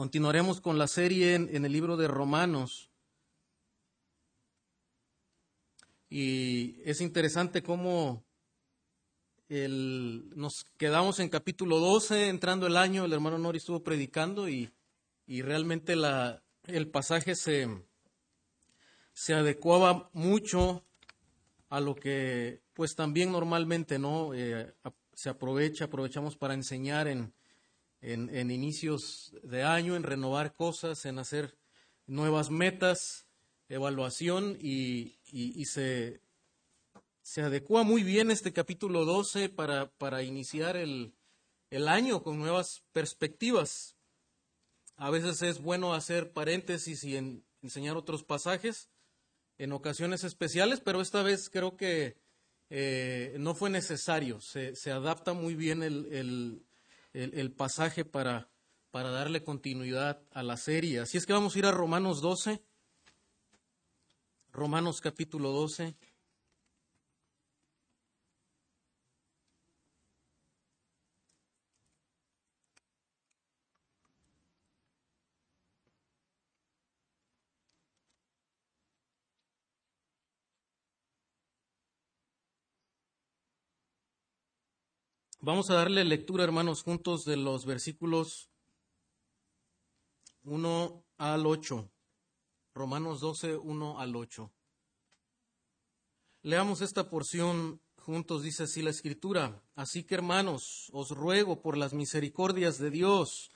[0.00, 2.90] Continuaremos con la serie en, el libro de Romanos.
[6.08, 8.24] Y es interesante cómo
[9.50, 14.72] nos quedamos en capítulo 12, entrando el año, el hermano Nori estuvo predicando y,
[15.28, 17.68] realmente la, el pasaje se,
[19.12, 20.82] se adecuaba mucho
[21.68, 24.72] a lo que pues también normalmente no eh,
[25.12, 27.34] se aprovecha, aprovechamos para enseñar en,
[28.00, 31.56] en, inicios de año, en renovar cosas, en hacer
[32.06, 33.26] nuevas metas,
[33.68, 35.18] evaluación y,
[35.66, 36.22] se,
[37.22, 41.14] se, adecua muy bien este capítulo 12 para, para iniciar el,
[41.70, 43.96] el año con nuevas perspectivas.
[44.96, 48.90] A veces es bueno hacer paréntesis y enseñar otros pasajes
[49.56, 52.16] en ocasiones especiales, pero esta vez creo que
[52.70, 54.40] eh, no fue necesario.
[54.40, 56.64] Se, se adapta muy bien el,
[57.56, 58.50] pasaje para,
[58.90, 61.00] para darle continuidad a la serie.
[61.00, 62.62] Así es que vamos a ir a Romanos 12.
[64.52, 65.96] Romanos capítulo 12.
[85.42, 88.50] Vamos a darle lectura, hermanos, juntos de los versículos
[90.42, 91.90] 1 al 8.
[92.74, 94.52] Romanos 12, 1 al 8.
[96.42, 99.62] Leamos esta porción juntos, dice así la escritura.
[99.76, 103.50] Así que, hermanos, os ruego por las misericordias de Dios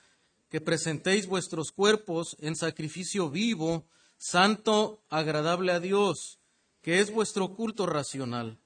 [0.49, 3.85] que presentéis vuestros cuerpos en sacrificio vivo,
[4.17, 6.39] santo, agradable a Dios,
[6.81, 8.59] que es vuestro culto racional.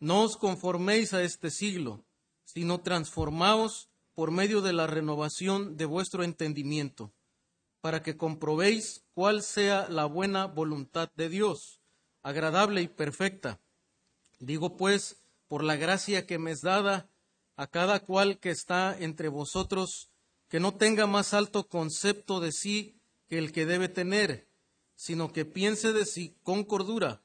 [0.00, 2.07] No os conforméis a este siglo
[2.54, 7.12] sino transformaos por medio de la renovación de vuestro entendimiento,
[7.82, 11.82] para que comprobéis cuál sea la buena voluntad de Dios,
[12.22, 13.60] agradable y perfecta.
[14.38, 17.10] Digo pues, por la gracia que me es dada,
[17.54, 20.10] a cada cual que está entre vosotros,
[20.48, 22.98] que no tenga más alto concepto de sí
[23.28, 24.48] que el que debe tener,
[24.94, 27.22] sino que piense de sí con cordura,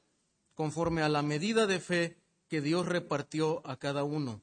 [0.52, 4.42] conforme a la medida de fe que Dios repartió a cada uno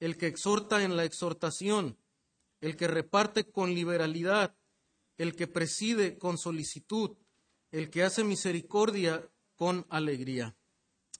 [0.00, 1.98] el que exhorta en la exhortación,
[2.60, 4.56] el que reparte con liberalidad,
[5.18, 7.16] el que preside con solicitud,
[7.70, 10.56] el que hace misericordia con alegría.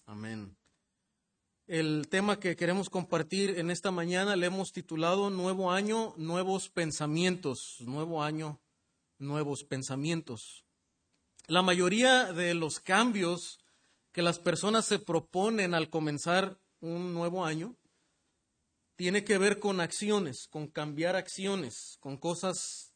[0.06, 0.56] Amén.
[1.66, 7.76] El tema que queremos compartir en esta mañana le hemos titulado Nuevo año, nuevos pensamientos.
[7.80, 8.60] Nuevo año,
[9.18, 10.64] nuevos pensamientos.
[11.46, 13.60] La mayoría de los cambios
[14.10, 17.76] que las personas se proponen al comenzar un nuevo año
[19.00, 22.92] tiene que ver con acciones, con cambiar acciones, con cosas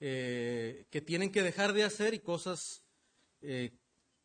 [0.00, 2.82] eh, que tienen que dejar de hacer y cosas
[3.40, 3.72] eh,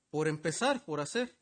[0.10, 1.38] por empezar, por hacer,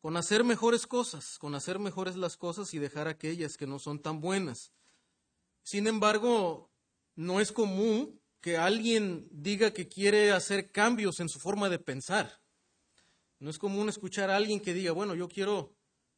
[0.00, 4.00] con hacer mejores cosas, con hacer mejores las cosas y dejar aquellas que no son
[4.00, 4.72] tan buenas.
[5.62, 6.70] Sin embargo,
[7.16, 12.40] no es común que alguien diga que quiere hacer cambios en su forma de pensar.
[13.40, 15.75] No es común escuchar a alguien que diga, bueno, yo quiero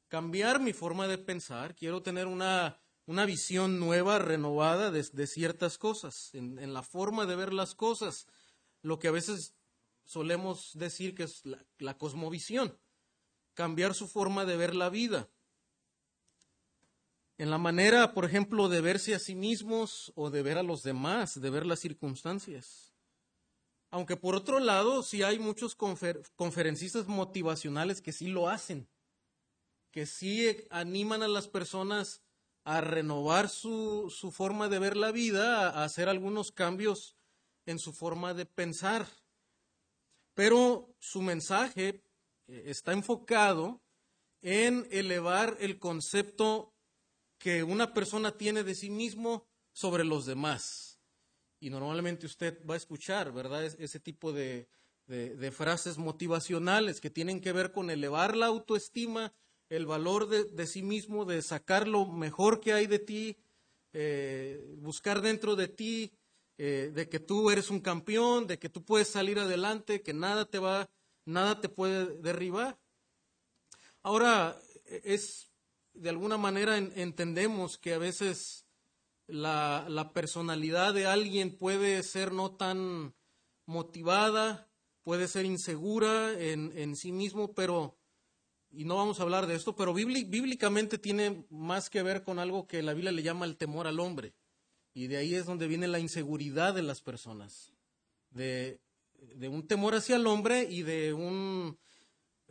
[0.09, 6.31] cambiar mi forma de pensar, quiero tener una, una visión nueva, renovada de, ciertas cosas,
[6.35, 8.27] en, la forma de ver las cosas,
[8.83, 9.55] lo que a veces
[10.05, 12.79] solemos decir que es la, la cosmovisión,
[13.55, 15.29] cambiar su forma de ver la vida,
[17.37, 20.83] en la manera, por ejemplo, de verse a sí mismos o de ver a los
[20.83, 22.93] demás, de ver las circunstancias.
[23.91, 28.89] Aunque por otro lado, sí hay muchos conferencistas motivacionales que sí lo hacen
[29.91, 32.23] que sí animan a las personas
[32.65, 37.17] a renovar su, su forma de ver la vida, a hacer algunos cambios
[37.65, 39.09] en su forma de pensar.
[40.35, 42.05] Pero su mensaje
[42.47, 43.83] eh, está enfocado
[44.43, 46.75] en elevar el concepto
[47.39, 51.01] que una persona tiene de sí mismo sobre los demás.
[51.61, 53.65] Y normalmente usted va a escuchar, ¿verdad?
[53.65, 54.69] Ese tipo de,
[55.07, 59.33] de frases motivacionales que tienen que ver con elevar la autoestima
[59.69, 63.37] el valor de, sí mismo, de sacar lo mejor que hay de ti,
[63.93, 66.13] eh, buscar dentro de ti
[66.57, 70.45] eh, de que tú eres un campeón, de que tú puedes salir adelante, que nada
[70.47, 70.91] te va,
[71.25, 72.79] nada te puede derribar.
[74.03, 75.51] Ahora, es,
[75.93, 78.67] de alguna manera entendemos que a veces
[79.27, 83.15] la, la personalidad de alguien puede ser no tan
[83.67, 84.69] motivada,
[85.03, 87.98] puede ser insegura en, en sí mismo, pero
[88.71, 92.67] y no vamos a hablar de esto, pero bíblicamente tiene más que ver con algo
[92.67, 94.35] que la Biblia le llama el temor al hombre.
[94.93, 97.73] Y de ahí es donde viene la inseguridad de las personas,
[98.31, 98.81] de,
[99.49, 101.79] un temor hacia el hombre y de un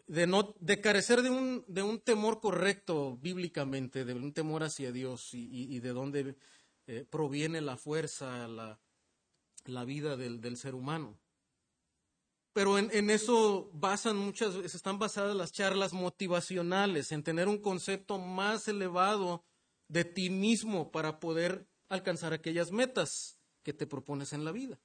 [0.07, 4.91] de no de carecer de un de un temor correcto bíblicamente, de un temor hacia
[4.91, 6.35] Dios y, de dónde
[6.87, 8.79] eh, proviene la fuerza, la,
[9.65, 11.19] la vida del, del ser humano.
[12.57, 13.69] Pero en, eso
[14.63, 19.45] están basadas las charlas motivacionales, en tener un concepto más elevado
[19.87, 24.79] de ti mismo para poder alcanzar aquellas metas que te propones en la vida.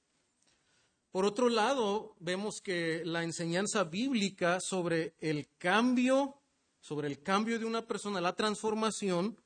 [1.09, 6.43] Por otro lado, vemos que la enseñanza bíblica sobre el cambio,
[6.79, 9.41] sobre el cambio de una persona, la transformación,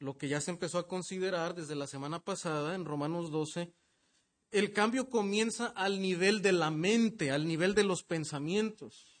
[0.00, 3.72] lo que ya se empezó a considerar desde la semana pasada en Romanos 12,
[4.54, 9.20] el cambio comienza al nivel de la mente, al nivel de los pensamientos.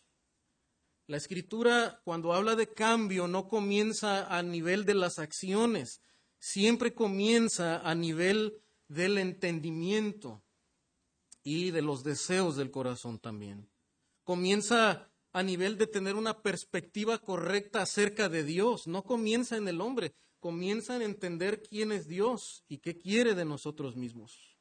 [1.08, 6.00] La escritura, cuando habla de cambio, no comienza a nivel de las acciones,
[6.38, 10.44] siempre comienza a nivel del entendimiento
[11.42, 13.68] y de los deseos del corazón también.
[14.22, 19.80] Comienza a nivel de tener una perspectiva correcta acerca de Dios, no comienza en el
[19.80, 24.53] hombre, comienza en entender quién es Dios y qué quiere de nosotros mismos.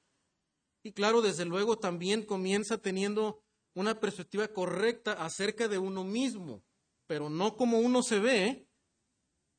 [0.84, 3.42] Y claro, desde luego también comienza teniendo
[3.74, 6.64] una perspectiva correcta acerca de uno mismo,
[7.08, 8.68] pero no como uno se ve,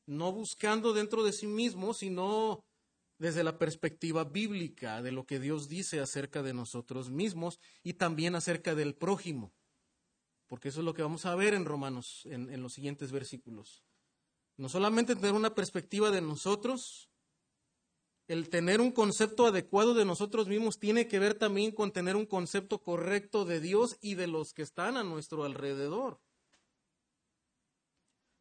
[0.05, 2.63] no buscando dentro de sí mismo, sino
[3.17, 8.35] desde la perspectiva bíblica de lo que Dios dice acerca de nosotros mismos y también
[8.35, 9.53] acerca del prójimo,
[10.47, 13.83] porque eso es lo que vamos a ver en Romanos, en, en los siguientes versículos.
[14.57, 17.09] No solamente tener una perspectiva de nosotros,
[18.27, 22.25] el tener un concepto adecuado de nosotros mismos tiene que ver también con tener un
[22.25, 26.19] concepto correcto de Dios y de los que están a nuestro alrededor.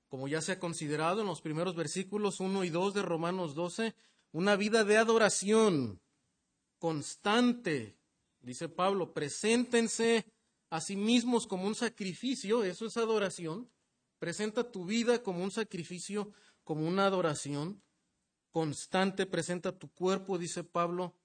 [0.08, 3.94] Como ya se ha considerado en los primeros versículos 1 y 2 de Romanos 12,
[4.32, 6.00] una vida de adoración
[6.78, 7.98] constante,
[8.40, 10.24] dice Pablo, preséntense
[10.70, 13.70] a sí mismos como un sacrificio, eso es adoración,
[14.18, 16.32] presenta tu vida como un sacrificio,
[16.62, 17.83] como una adoración
[18.54, 21.16] constante presenta tu cuerpo, dice Pablo.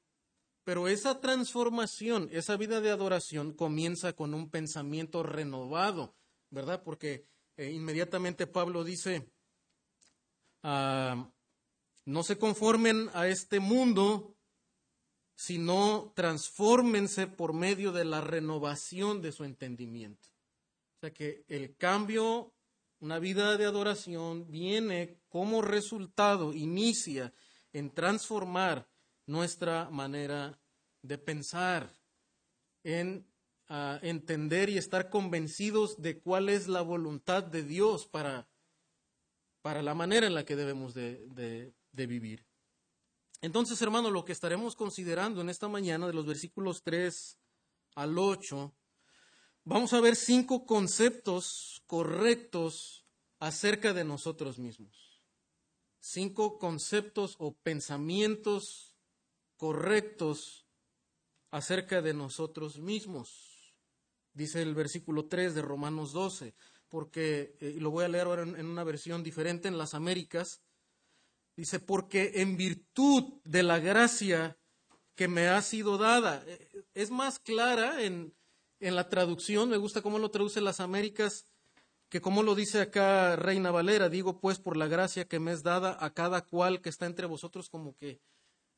[0.63, 6.15] Pero esa transformación, esa vida de adoración comienza con un pensamiento renovado,
[6.49, 6.81] ¿verdad?
[6.81, 9.31] Porque eh, inmediatamente Pablo dice,
[10.63, 11.31] ah,
[12.05, 14.35] no se conformen a este mundo,
[15.35, 20.27] sino transfórmense por medio de la renovación de su entendimiento.
[20.97, 22.55] O sea que el cambio
[22.99, 27.33] una vida de adoración viene como resultado, inicia
[27.71, 28.89] en transformar
[29.25, 30.59] nuestra manera
[31.01, 31.93] de pensar,
[32.83, 33.27] en
[33.67, 38.49] ah, entender y estar convencidos de cuál es la voluntad de Dios para,
[39.61, 42.45] para la manera en la que debemos de, de vivir.
[43.41, 47.37] Entonces, hermano, lo que estaremos considerando en esta mañana de los versículos 3
[47.95, 48.75] al 8
[49.63, 53.05] vamos a ver cinco conceptos correctos
[53.39, 55.21] acerca de nosotros mismos.
[55.99, 58.95] Cinco conceptos o pensamientos
[59.57, 60.65] correctos
[61.51, 63.75] acerca de nosotros mismos.
[64.33, 66.55] Dice el versículo 3 de Romanos 12,
[66.87, 70.61] porque, eh, lo voy a leer ahora en una versión diferente en las Américas,
[71.55, 74.57] dice, porque en virtud de la gracia
[75.15, 78.33] que me ha sido dada, eh, es más clara en,
[78.79, 81.45] en la traducción, me gusta cómo lo traduce las Américas,
[82.09, 85.63] que como lo dice acá Reina Valera, digo pues por la gracia que me es
[85.63, 88.19] dada a cada cual que está entre vosotros, como que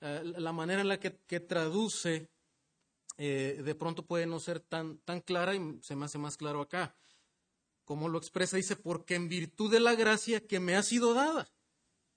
[0.02, 2.30] eh, la manera en la que, traduce
[3.18, 6.62] eh, de pronto puede no ser tan, tan clara y se me hace más claro
[6.62, 6.96] acá.
[7.86, 11.48] Como lo expresa, dice, porque en virtud de la gracia que me ha sido dada.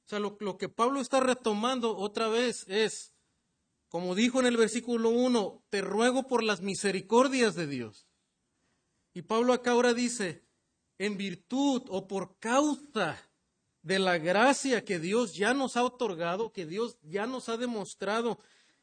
[0.07, 3.14] O sea, lo, lo que Pablo está retomando otra vez es,
[3.95, 8.09] como dijo en el versículo 1, te ruego por las misericordias de Dios.
[9.13, 10.43] Y Pablo acá ahora dice,
[10.99, 13.17] en virtud o por causa
[13.83, 18.41] de la gracia que Dios ya nos ha otorgado, que Dios ya nos ha demostrado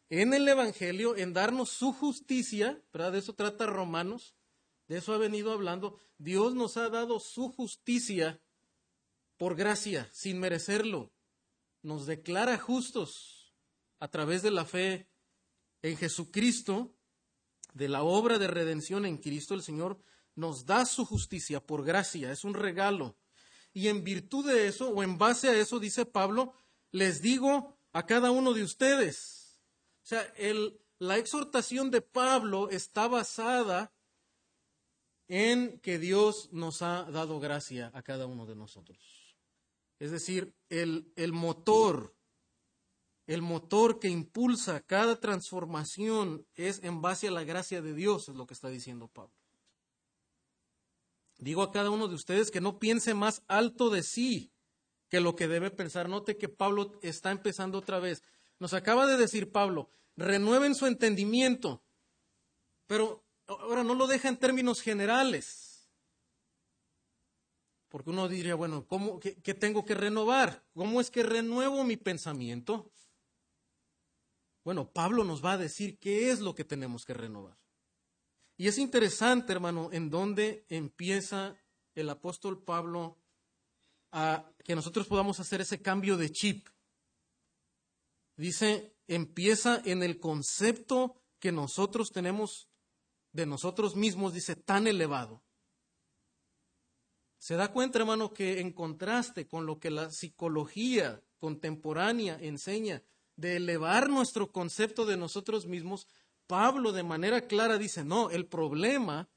[0.07, 3.11] en el Evangelio, en darnos su justicia, ¿verdad?
[3.11, 4.33] De eso trata Romanos,
[4.87, 5.99] de eso ha venido hablando.
[6.19, 8.39] Dios nos ha dado su justicia
[9.35, 11.11] por gracia, sin merecerlo.
[11.81, 13.40] Nos declara justos
[14.01, 15.07] a través de la fe
[15.83, 16.97] en Jesucristo,
[17.73, 20.01] de la obra de redención en Cristo, el Señor
[20.35, 23.15] nos da su justicia por gracia, es un regalo.
[23.73, 26.53] Y en virtud de eso, o en base a eso, dice Pablo,
[26.91, 29.61] les digo a cada uno de ustedes.
[30.03, 33.93] O sea, el, la exhortación de Pablo está basada
[35.27, 39.37] en que Dios nos ha dado gracia a cada uno de nosotros.
[39.99, 42.15] Es decir, el, el motor,
[43.27, 48.35] el motor que impulsa cada transformación es en base a la gracia de Dios, es
[48.35, 49.35] lo que está diciendo Pablo.
[51.37, 54.53] Digo a cada uno de ustedes que no piense más alto de sí
[55.09, 56.07] que lo que debe pensar.
[56.07, 58.23] Note que Pablo está empezando otra vez.
[58.59, 61.83] Nos acaba de decir Pablo, renueven su entendimiento,
[62.85, 65.89] pero ahora no lo deja en términos generales.
[67.89, 70.63] Porque uno diría, bueno, ¿cómo, qué, qué tengo que renovar?
[70.73, 72.91] ¿Cómo es que renuevo mi pensamiento?
[74.63, 77.57] Bueno, Pablo nos va a decir qué es lo que tenemos que renovar.
[78.57, 81.57] Y es interesante, hermano, en dónde empieza
[81.95, 83.17] el apóstol Pablo
[84.11, 86.67] a que nosotros podamos hacer ese cambio de chip.
[88.35, 92.69] Dice, empieza en el concepto que nosotros tenemos
[93.31, 95.43] de nosotros mismos, dice, tan elevado.
[97.39, 103.03] Se da cuenta, hermano, que en contraste con lo que la psicología contemporánea enseña
[103.35, 106.07] de elevar nuestro concepto de nosotros mismos,
[106.47, 109.29] Pablo de manera clara dice, no, el problema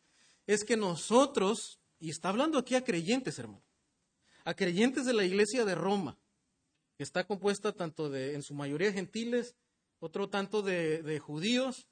[0.47, 3.65] es que nosotros, y está hablando aquí a creyentes, hermano,
[4.45, 6.19] a creyentes de la iglesia de Roma,
[6.97, 9.55] que está compuesta tanto de, en su mayoría gentiles,
[10.01, 11.87] otro tanto de, judíos.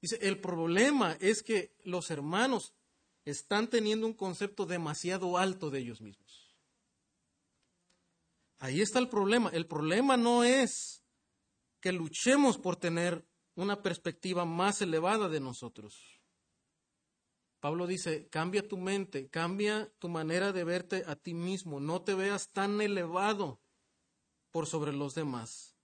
[0.00, 2.74] Dice, el problema es que los hermanos
[3.24, 6.56] están teniendo un concepto demasiado alto de ellos mismos.
[8.58, 9.50] Ahí está el problema.
[9.52, 11.01] El problema no es
[11.82, 16.22] que luchemos por tener una perspectiva más elevada de nosotros.
[17.60, 22.14] Pablo dice, cambia tu mente, cambia tu manera de verte a ti mismo, no te
[22.14, 23.60] veas tan elevado
[24.50, 25.76] por sobre los demás.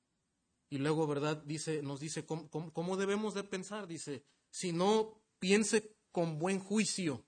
[0.70, 1.42] Y luego, ¿verdad?
[1.44, 3.86] Dice, nos dice cómo, cómo debemos de pensar.
[3.86, 7.24] Dice, si no piense con buen juicio,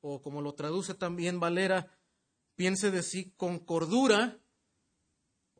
[0.00, 1.98] o como lo traduce también Valera,
[2.54, 4.40] piense de sí con cordura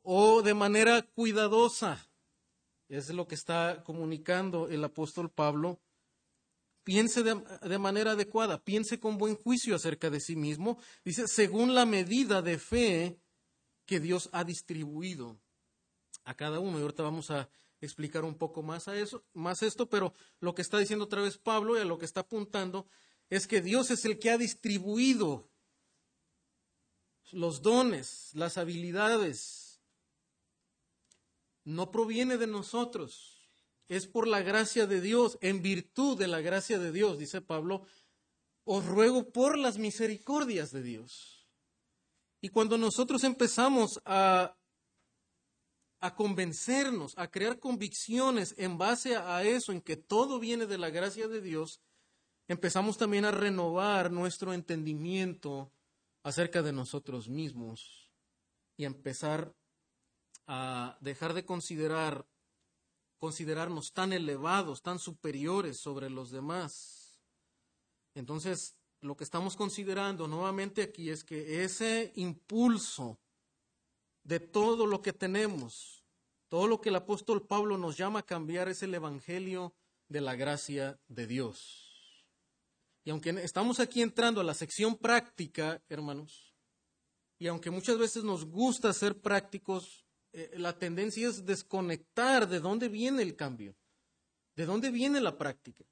[0.03, 2.08] o de manera cuidadosa.
[2.89, 5.81] Es lo que está comunicando el apóstol Pablo.
[6.85, 10.79] Piense de, manera adecuada, piense con buen juicio acerca de sí mismo.
[11.05, 13.21] Dice, según la medida de fe
[13.85, 15.39] que Dios ha distribuido
[16.25, 16.79] a cada uno.
[16.79, 20.63] Y ahorita vamos a explicar un poco más a eso, más esto, pero lo que
[20.63, 22.89] está diciendo otra vez Pablo y a lo que está apuntando
[23.31, 25.49] es que Dios es el que ha distribuido
[27.33, 29.68] los dones, las habilidades,
[31.69, 33.51] no proviene de nosotros,
[33.89, 37.87] es por la gracia de Dios, en virtud de la gracia de Dios, dice Pablo,
[38.65, 41.47] os ruego por las misericordias de Dios.
[42.41, 44.57] Y cuando nosotros empezamos a,
[46.01, 50.91] a convencernos, a crear convicciones en base a eso, en que todo viene de la
[50.91, 51.81] gracia de Dios,
[52.47, 55.71] empezamos también a renovar nuestro entendimiento
[56.23, 58.11] acerca de nosotros mismos
[58.77, 59.55] y a empezar
[60.49, 62.27] a dejar de considerar
[63.19, 67.21] considerarnos tan elevados, tan superiores sobre los demás.
[68.15, 73.21] Entonces, lo que estamos considerando nuevamente aquí es que ese impulso
[74.25, 76.05] de todo lo que tenemos,
[76.49, 79.75] todo lo que el apóstol Pablo nos llama a cambiar es el Evangelio
[80.09, 82.25] de la gracia de Dios.
[83.05, 86.55] Y aunque estamos aquí entrando a la sección práctica, hermanos,
[87.39, 92.89] y aunque muchas veces nos gusta ser prácticos, eh, la tendencia es desconectar de dónde
[92.89, 93.77] viene el cambio,
[94.57, 95.85] de dónde viene la práctica.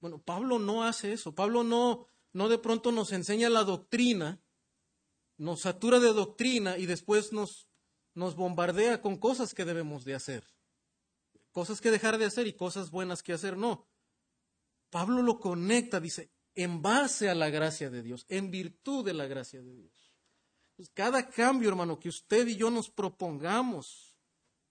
[0.00, 1.34] Bueno, Pablo no hace eso.
[1.34, 4.40] Pablo no, no de pronto nos enseña la doctrina,
[5.38, 7.68] nos satura de doctrina y después nos,
[8.14, 10.44] nos bombardea con cosas que debemos de hacer.
[11.50, 13.56] Cosas que dejar de hacer y cosas buenas que hacer.
[13.56, 13.88] No.
[14.90, 19.26] Pablo lo conecta, dice, en base a la gracia de Dios, en virtud de la
[19.26, 20.05] gracia de Dios.
[20.76, 24.14] Pues cada cambio, hermano, que usted y yo nos propongamos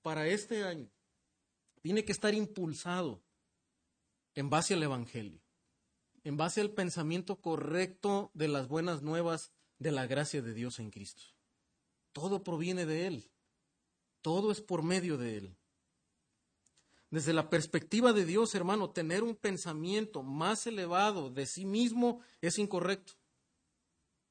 [0.04, 0.90] para este año,
[1.82, 3.24] tiene que estar impulsado
[4.36, 5.42] en base al Evangelio,
[6.24, 10.92] en base al pensamiento correcto de las buenas nuevas de la gracia de Dios en
[10.92, 11.24] Cristo.
[12.14, 13.32] Todo proviene de Él,
[14.22, 15.58] todo es por medio de Él.
[17.10, 22.60] Desde la perspectiva de Dios, hermano, tener un pensamiento más elevado de sí mismo es
[22.60, 23.14] incorrecto,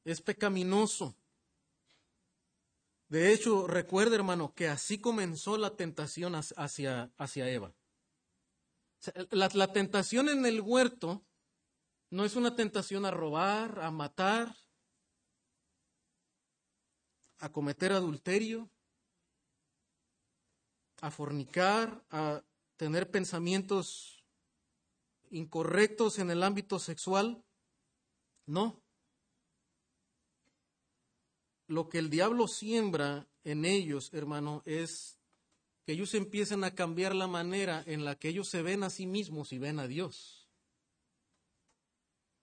[0.05, 1.17] es pecaminoso.
[3.09, 7.75] De hecho, recuerda, hermano, que así comenzó la tentación hacia, hacia Eva.
[9.31, 11.25] La, la tentación en el huerto
[12.11, 14.57] no es una tentación a robar, a matar,
[17.39, 18.71] a cometer adulterio,
[21.01, 22.43] a fornicar, a
[22.77, 24.25] tener pensamientos
[25.31, 27.45] incorrectos en el ámbito sexual.
[28.47, 28.84] No.
[31.67, 35.19] Lo que el diablo siembra en ellos, hermano, es
[35.85, 39.07] que ellos empiecen a cambiar la manera en la que ellos se ven a sí
[39.07, 40.49] mismos y ven a Dios.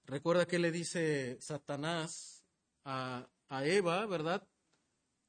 [0.05, 2.43] Recuerda que le dice Satanás
[2.83, 4.47] a, a Eva, ¿verdad?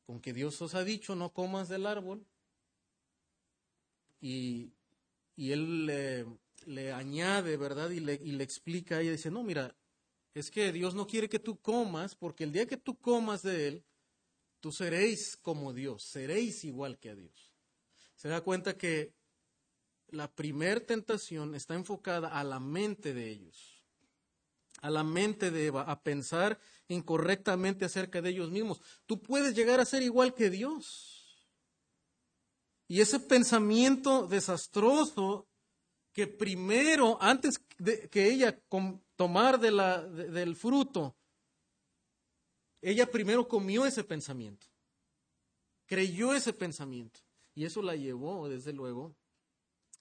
[0.07, 2.27] Con que Dios os ha dicho, no comas del árbol.
[4.21, 4.73] Y,
[5.37, 6.27] y él le,
[6.67, 7.91] le, añade, ¿verdad?
[7.91, 9.77] Y le, y le explica ella, dice, no, mira,
[10.35, 13.69] es que Dios no quiere que tú comas, porque el día que tú comas de
[13.69, 13.85] Él,
[14.61, 17.53] tú seréis como Dios, seréis igual que a Dios.
[18.17, 19.13] Se da cuenta que
[20.09, 23.83] la primer tentación está enfocada a la mente de ellos,
[24.81, 26.59] a la mente de Eva, a pensar
[26.89, 28.81] incorrectamente acerca de ellos mismos.
[29.07, 31.49] Tú puedes llegar a ser igual que Dios.
[32.89, 35.49] Y ese pensamiento desastroso
[36.13, 38.59] que primero, antes de que ella
[39.17, 41.17] tomar de la, del fruto,
[42.83, 44.67] ella primero comió ese pensamiento,
[45.87, 47.21] creyó ese pensamiento,
[47.55, 49.15] y eso la llevó, desde luego,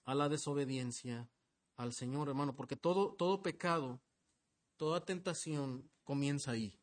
[0.04, 1.28] a la desobediencia
[1.76, 4.00] al Señor, hermano, porque todo, todo pecado,
[4.76, 6.78] toda tentación comienza ahí,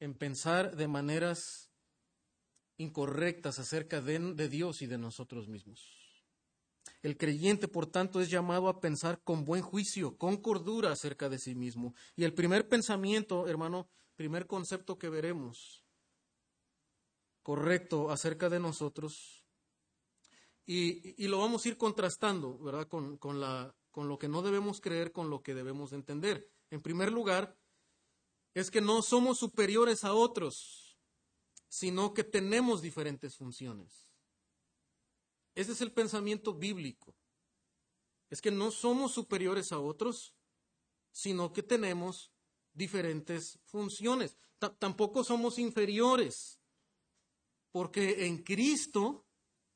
[0.00, 1.70] en pensar de maneras
[2.76, 6.01] incorrectas acerca de Dios y de nosotros mismos.
[7.02, 11.38] El creyente, por tanto, es llamado a pensar con buen juicio, con cordura acerca de
[11.38, 11.94] sí mismo.
[12.14, 15.84] Y el primer pensamiento, hermano, primer concepto que veremos
[17.42, 19.42] correcto acerca de nosotros,
[20.64, 22.86] y, lo vamos a ir contrastando, ¿verdad?
[22.86, 26.48] Con, con, la, con lo que no debemos creer, con lo que debemos entender.
[26.70, 27.58] En primer lugar,
[28.54, 30.98] es que no somos superiores a otros,
[31.68, 34.11] sino que tenemos diferentes funciones.
[35.54, 37.14] Ese es el pensamiento bíblico.
[38.30, 40.34] Es que no somos superiores a otros,
[41.10, 42.32] sino que tenemos
[42.72, 44.36] diferentes funciones.
[44.78, 46.60] tampoco somos inferiores,
[47.72, 49.26] porque en Cristo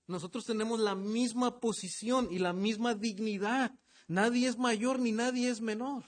[0.07, 3.73] nosotros tenemos la misma posición y la misma dignidad.
[4.07, 6.05] Nadie es mayor ni nadie es menor.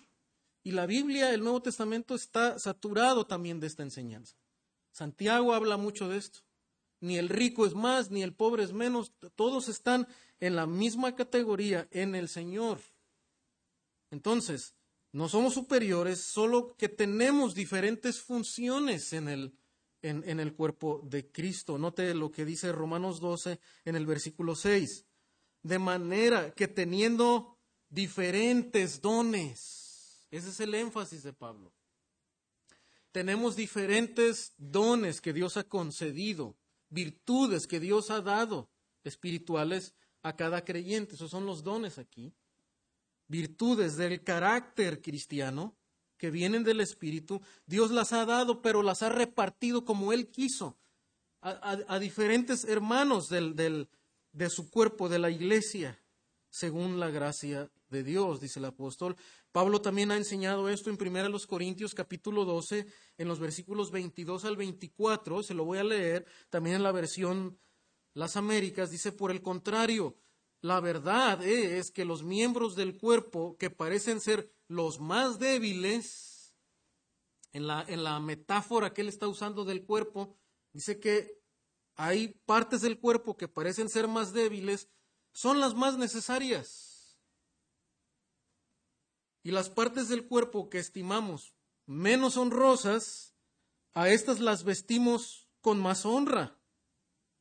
[0.63, 4.37] Y la Biblia, el Nuevo Testamento está saturado también de esta enseñanza.
[4.93, 6.48] Santiago habla mucho de esto
[7.01, 10.07] ni el rico es más, ni el pobre es menos, todos están
[10.41, 12.81] en la misma categoría en el Señor.
[14.11, 14.75] Entonces,
[15.13, 19.55] no somos superiores, solo que tenemos diferentes funciones en el,
[20.03, 21.79] en, el cuerpo de Cristo.
[21.79, 25.07] Note lo que dice Romanos 12 en el versículo 6.
[25.63, 27.59] De manera que teniendo
[27.89, 31.73] diferentes dones, ese es el énfasis de Pablo.
[33.11, 36.55] Tenemos diferentes dones que Dios ha concedido
[36.91, 38.69] virtudes que Dios ha dado
[39.05, 41.15] espirituales a cada creyente.
[41.15, 42.33] Esos son los dones aquí.
[43.29, 45.77] Virtudes del carácter cristiano
[46.17, 47.41] que vienen del Espíritu.
[47.67, 50.77] Dios las ha dado, pero las ha repartido como Él quiso
[51.41, 53.89] a, diferentes hermanos del, del,
[54.33, 55.99] de su cuerpo, de la iglesia,
[56.51, 59.17] según la gracia de Dios, dice el apóstol.
[59.53, 64.57] Pablo también ha enseñado esto en 1 Corintios capítulo 12, en los versículos 22 al
[64.57, 67.59] 24, se lo voy a leer, también en la versión
[68.15, 70.17] Las Américas, dice, por el contrario,
[70.61, 76.55] la verdad es que los miembros del cuerpo que parecen ser los más débiles,
[77.53, 80.37] en la, en la metáfora que él está usando del cuerpo,
[80.73, 81.39] dice que
[81.95, 84.89] hay partes del cuerpo que parecen ser más débiles,
[85.33, 86.88] son las más necesarias.
[89.49, 91.55] Y las partes del cuerpo que estimamos
[91.87, 93.35] menos honrosas,
[93.95, 96.61] a estas las vestimos con más honra.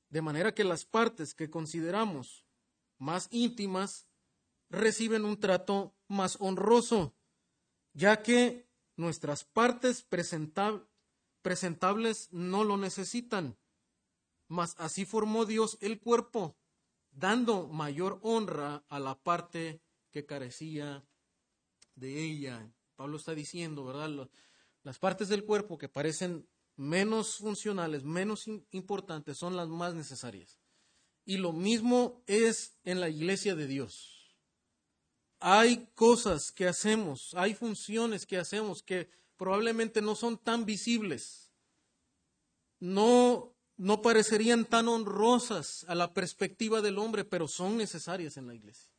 [0.07, 2.45] De manera que las partes que consideramos
[2.97, 4.07] más íntimas
[4.69, 7.13] reciben un trato más honroso,
[7.91, 10.01] ya que nuestras partes
[11.41, 13.57] presentables no lo necesitan.
[14.47, 16.57] Mas así formó Dios el cuerpo,
[17.11, 21.05] dando mayor honra a la parte que carecía
[21.97, 22.71] de ella.
[22.95, 24.29] Pablo está diciendo, ¿verdad?
[24.83, 30.59] Las partes del cuerpo que parecen menos funcionales, menos importantes, son las más necesarias.
[31.25, 34.37] Y lo mismo es en la iglesia de Dios.
[35.39, 41.51] Hay cosas que hacemos, hay funciones que hacemos que probablemente no son tan visibles,
[42.79, 48.55] no, no parecerían tan honrosas a la perspectiva del hombre, pero son necesarias en la
[48.55, 48.96] iglesia.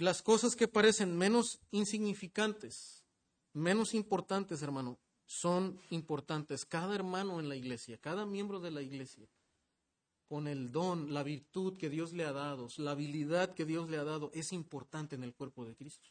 [0.00, 3.04] Las cosas que parecen menos insignificantes,
[3.52, 6.64] menos importantes, hermano, son importantes.
[6.64, 9.28] Cada hermano en la iglesia, cada miembro de la iglesia,
[10.26, 13.98] con el don, la virtud que Dios le ha dado, la habilidad que Dios le
[13.98, 16.08] ha dado, es importante en el cuerpo de Cristo.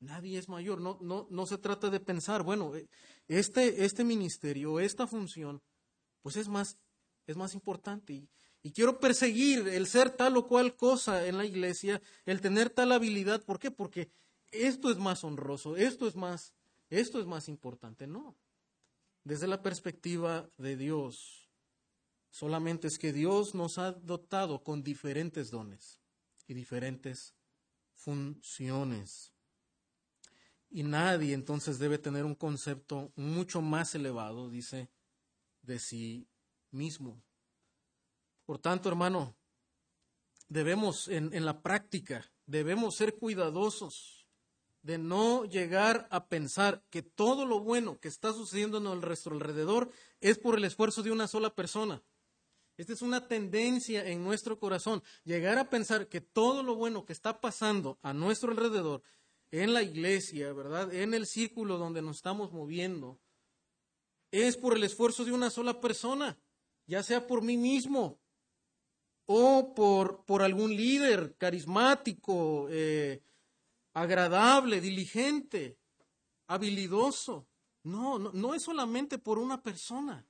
[0.00, 0.80] Nadie es mayor.
[0.80, 2.88] No, no, no se trata de pensar, bueno, eh,
[3.26, 5.60] este, este ministerio, esta función,
[6.22, 6.78] pues es más,
[7.26, 8.28] es más importante.
[8.62, 12.92] Y quiero perseguir el ser tal o cual cosa en la iglesia, el tener tal
[12.92, 13.42] habilidad.
[13.44, 13.70] ¿Por qué?
[13.70, 14.10] Porque
[14.50, 16.54] esto es más honroso, esto es más,
[16.90, 18.06] esto es más importante.
[18.06, 18.36] No.
[19.24, 21.48] Desde la perspectiva de Dios,
[22.30, 26.00] solamente es que Dios nos ha dotado con diferentes dones
[26.46, 27.34] y diferentes
[27.94, 29.32] funciones.
[30.70, 34.90] Y nadie entonces debe tener un concepto mucho más elevado, dice,
[35.62, 36.28] de sí
[36.70, 37.22] mismo.
[38.48, 39.36] Por tanto, hermano,
[40.48, 44.26] debemos en, la práctica, debemos ser cuidadosos
[44.80, 49.90] de no llegar a pensar que todo lo bueno que está sucediendo en nuestro alrededor
[50.22, 52.02] es por el esfuerzo de una sola persona.
[52.78, 57.12] Esta es una tendencia en nuestro corazón, llegar a pensar que todo lo bueno que
[57.12, 59.02] está pasando a nuestro alrededor,
[59.50, 60.90] en la iglesia, ¿verdad?
[60.94, 63.20] En el círculo donde nos estamos moviendo,
[64.30, 66.38] es por el esfuerzo de una sola persona,
[66.86, 68.18] ya sea por mí mismo,
[69.30, 73.22] o por, por algún líder carismático, eh,
[73.92, 75.78] agradable, diligente,
[76.46, 77.46] habilidoso.
[77.82, 80.26] No, no, no es solamente por una persona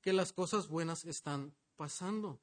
[0.00, 2.40] que las cosas buenas están pasando.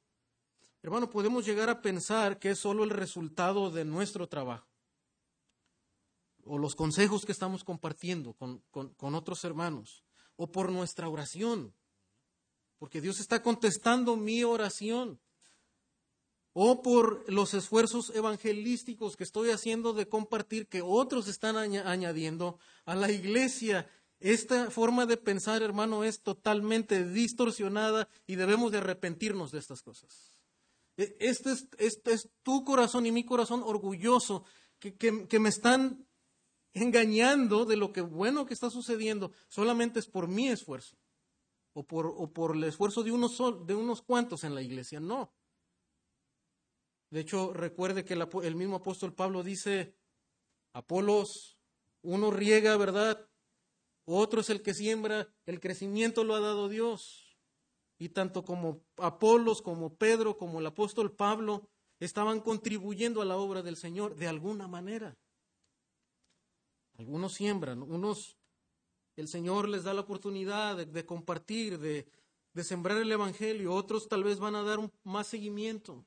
[0.82, 4.66] Hermano, podemos llegar a pensar que es solo el resultado de nuestro trabajo
[6.46, 10.04] o los consejos que estamos compartiendo con, con, otros hermanos,
[10.36, 11.74] o por nuestra oración,
[12.78, 15.20] porque Dios está contestando mi oración
[16.58, 22.94] o por los esfuerzos evangelísticos que estoy haciendo de compartir que otros están añadiendo a
[22.94, 23.86] la iglesia.
[24.20, 30.38] Esta forma de pensar, hermano, es totalmente distorsionada y debemos de arrepentirnos de estas cosas.
[30.96, 34.46] E, este es, este es tu corazón y mi corazón orgulloso
[34.78, 36.08] que, que, me están
[36.72, 40.96] engañando de lo que bueno que está sucediendo solamente es por mi esfuerzo
[41.74, 45.00] o por, o por el esfuerzo de unos, de unos cuantos en la iglesia.
[45.00, 45.34] No.
[47.16, 49.96] De hecho, recuerde que el, mismo apóstol Pablo dice,
[50.74, 51.56] Apolos,
[52.02, 53.26] uno riega, ¿verdad?
[54.04, 57.38] Otro es el que siembra, el crecimiento lo ha dado Dios.
[57.98, 63.62] Y tanto como Apolos, como Pedro, como el apóstol Pablo, estaban contribuyendo a la obra
[63.62, 65.16] del Señor de alguna manera.
[66.98, 68.36] Algunos siembran, unos,
[69.16, 72.06] el Señor les da la oportunidad de, compartir, de,
[72.52, 76.04] de, sembrar el Evangelio, otros tal vez van a dar más seguimiento.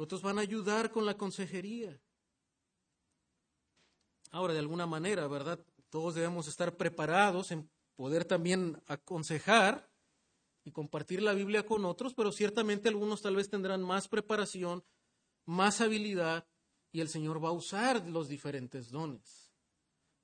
[0.00, 2.00] Otros van a ayudar con la consejería.
[4.30, 5.60] Ahora, de alguna manera, ¿verdad?
[5.90, 9.90] Todos debemos estar preparados en poder también aconsejar
[10.64, 14.82] y compartir la Biblia con otros, pero ciertamente algunos tal vez tendrán más preparación,
[15.44, 16.48] más habilidad,
[16.92, 19.52] y el Señor va a usar los diferentes dones.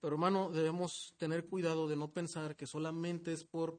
[0.01, 3.79] Pero hermano, debemos tener cuidado de no pensar que solamente es por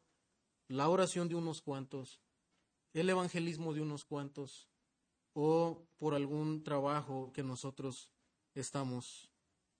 [0.67, 2.21] la oración de unos cuantos,
[2.93, 4.69] el evangelismo de unos cuantos,
[5.39, 8.09] o por algún trabajo que nosotros
[8.55, 9.29] estamos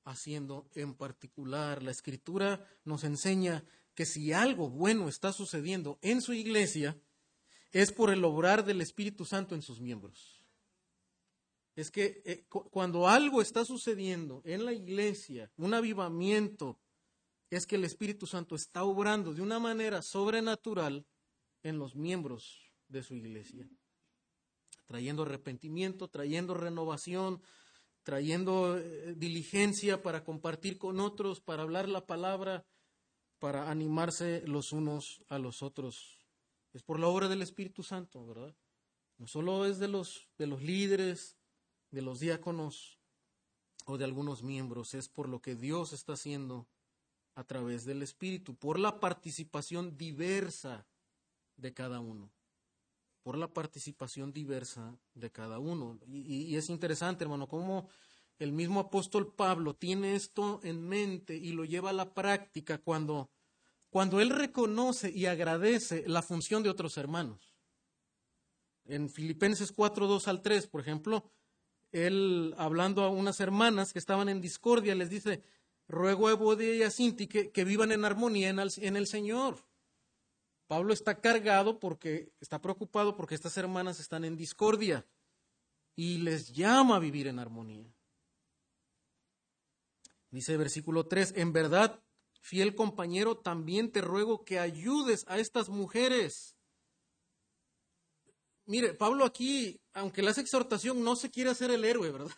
[0.04, 1.82] haciendo en particular.
[1.82, 3.66] La escritura nos enseña
[3.96, 6.96] que si algo bueno está sucediendo en su iglesia,
[7.72, 10.46] es por el obrar del Espíritu Santo en sus miembros.
[11.76, 16.80] Es que eh, cuando algo está sucediendo en la iglesia, un avivamiento,
[17.50, 21.08] es que el Espíritu Santo está obrando de una manera sobrenatural
[21.64, 23.68] en los miembros de su iglesia
[24.88, 27.42] trayendo arrepentimiento, trayendo renovación,
[28.04, 32.66] trayendo eh, diligencia para compartir con otros, para hablar la palabra,
[33.38, 36.26] para animarse los unos a los otros.
[36.74, 38.56] Es por la obra del Espíritu Santo, ¿verdad?
[39.18, 41.38] No solo es de los, de los líderes,
[41.92, 43.00] de los diáconos
[43.86, 46.68] o de algunos miembros, es por lo que Dios está haciendo
[47.36, 50.88] a través del Espíritu, por la participación diversa
[51.56, 52.32] de cada uno
[53.28, 56.00] por la participación diversa de cada uno.
[56.08, 57.90] Y, es interesante, hermano, cómo
[58.40, 63.30] el mismo apóstol Pablo tiene esto en mente y lo lleva a la práctica cuando,
[63.90, 67.54] cuando él reconoce y agradece la función de otros hermanos.
[68.86, 71.30] En Filipenses 4, 2 al 3, por ejemplo,
[71.92, 75.44] él hablando a unas hermanas que estaban en discordia, les dice,
[75.90, 79.67] ruego a Evodia y a Sinti que, que vivan en armonía en el Señor.
[80.68, 85.08] Pablo está cargado porque está preocupado porque estas hermanas están en discordia
[85.96, 87.92] y les llama a vivir en armonía.
[90.30, 92.04] Dice versículo 3, en verdad,
[92.42, 96.58] fiel compañero, también te ruego que ayudes a estas mujeres.
[98.66, 102.36] Mire, Pablo aquí, aunque le hace exhortación, no se quiere hacer el héroe, ¿verdad?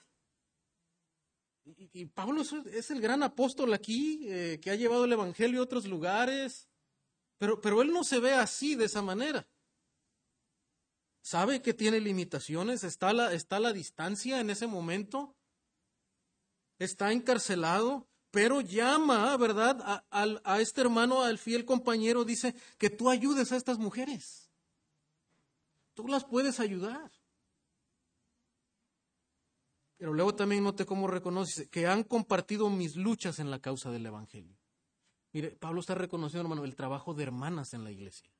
[1.65, 5.85] Y, Pablo es, el gran apóstol aquí, eh, que ha llevado el Evangelio a otros
[5.85, 6.68] lugares,
[7.39, 9.47] pero, pero él no se ve así, de esa manera.
[11.21, 15.35] Sabe que tiene limitaciones, está la, está la distancia en ese momento,
[16.77, 23.09] está encarcelado, pero llama, ¿verdad?, a, a, este hermano, al fiel compañero, dice que tú
[23.09, 24.51] ayudes a estas mujeres.
[25.93, 27.11] Tú las puedes ayudar.
[29.97, 34.05] Pero luego también note cómo reconoce que han compartido mis luchas en la causa del
[34.05, 34.58] Evangelio.
[35.31, 38.31] Mire, Pablo está reconociendo, hermano, el trabajo de hermanas en la iglesia.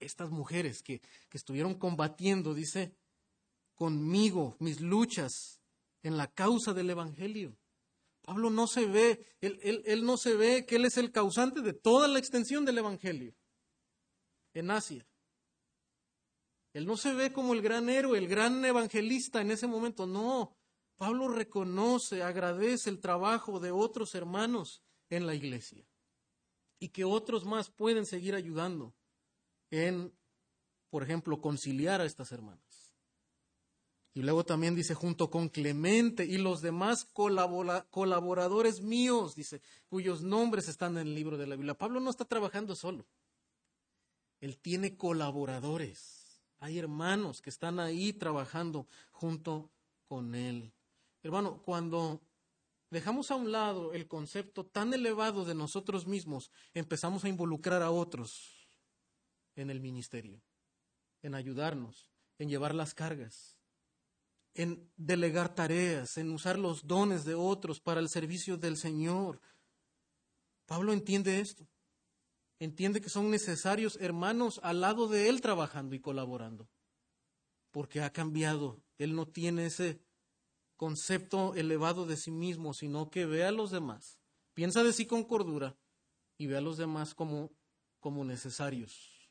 [0.00, 2.94] Estas mujeres que, que estuvieron combatiendo, dice,
[3.74, 5.60] conmigo, mis luchas
[6.02, 7.56] en la causa del Evangelio.
[8.22, 11.60] Pablo no se ve, él, él, él, no se ve que él es el causante
[11.60, 13.34] de toda la extensión del Evangelio
[14.54, 15.06] en Asia.
[16.72, 20.06] Él no se ve como el gran héroe, el gran evangelista en ese momento.
[20.06, 20.56] No,
[20.96, 25.86] Pablo reconoce, agradece el trabajo de otros hermanos en la iglesia
[26.78, 28.94] y que otros más pueden seguir ayudando
[29.70, 30.12] en,
[30.90, 32.92] por ejemplo, conciliar a estas hermanas.
[34.14, 40.68] Y luego también dice, junto con Clemente y los demás colaboradores míos, dice, cuyos nombres
[40.68, 41.74] están en el libro de la Biblia.
[41.74, 43.04] Pablo no está trabajando solo.
[44.40, 46.40] Él tiene colaboradores.
[46.60, 49.70] Hay hermanos que están ahí trabajando junto
[50.08, 50.72] con él.
[51.22, 52.22] Hermano, cuando
[52.96, 57.90] dejamos a un lado el concepto tan elevado de nosotros mismos, empezamos a involucrar a
[57.90, 58.70] otros
[59.54, 60.40] en el ministerio,
[61.20, 63.58] en ayudarnos, en llevar las cargas,
[64.54, 69.42] en delegar tareas, en usar los dones de otros para el servicio del Señor.
[70.64, 71.68] Pablo entiende esto.
[72.58, 76.66] Entiende que son necesarios hermanos al lado de él trabajando y colaborando.
[77.72, 78.82] Porque ha cambiado.
[78.96, 80.00] Él no tiene ese
[80.76, 84.18] concepto elevado de sí mismo, sino que ve a los demás,
[84.54, 85.76] piensa de sí con cordura
[86.38, 87.50] y ve a los demás como,
[88.00, 89.30] como necesarios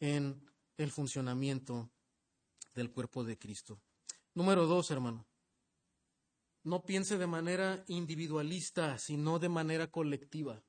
[0.00, 1.90] en el funcionamiento
[2.74, 3.80] del cuerpo de Cristo.
[4.34, 5.26] Número dos, hermano.
[6.62, 10.62] No piense de manera individualista, sino de manera colectiva.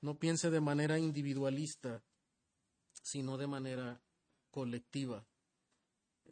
[0.00, 2.02] No piense de manera individualista,
[3.02, 4.02] sino de manera
[4.50, 5.26] colectiva.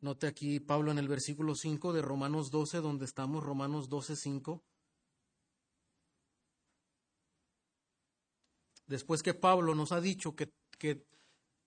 [0.01, 4.63] Note aquí Pablo en el versículo 5 de Romanos 12, donde estamos, Romanos 12, 5.
[8.87, 11.07] Después que Pablo nos ha dicho que, que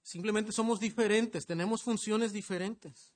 [0.01, 3.13] simplemente somos diferentes, tenemos funciones diferentes.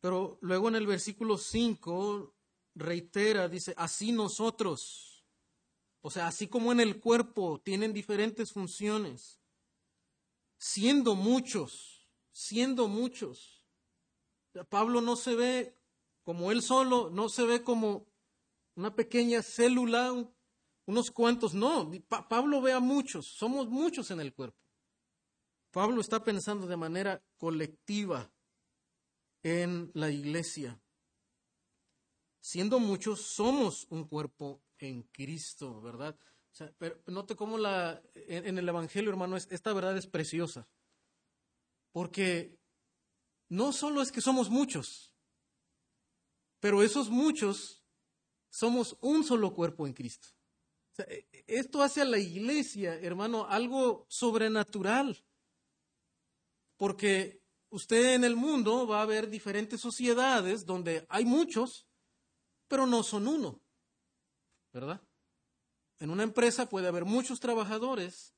[0.00, 2.34] Pero luego en el versículo 5
[2.74, 5.24] reitera, dice, así nosotros,
[6.00, 9.40] o sea, así como en el cuerpo tienen diferentes funciones,
[10.58, 13.55] siendo muchos, siendo muchos,
[14.64, 15.76] Pablo no se ve
[16.22, 18.06] como él solo, no se ve como
[18.74, 20.12] una pequeña célula,
[20.86, 24.58] unos cuantos, no, Pablo ve a muchos, somos muchos en el cuerpo.
[25.70, 28.30] Pablo está pensando de manera colectiva
[29.42, 30.80] en la iglesia.
[32.40, 36.18] Siendo muchos, somos un cuerpo en Cristo, ¿verdad?
[36.78, 40.66] pero note cómo la, en el Evangelio, hermano, esta verdad es preciosa.
[41.92, 42.58] Porque
[43.48, 45.14] no solo es que somos muchos,
[46.60, 47.84] pero esos muchos
[48.50, 50.28] somos un solo cuerpo en Cristo.
[50.98, 55.22] E, e, esto hace a la iglesia, hermano, algo sobrenatural.
[56.76, 61.86] Porque usted en el mundo va a ver diferentes sociedades donde hay muchos,
[62.68, 63.62] pero no son uno.
[64.72, 65.02] ¿Verdad?
[65.98, 68.34] En una empresa puede haber muchos trabajadores,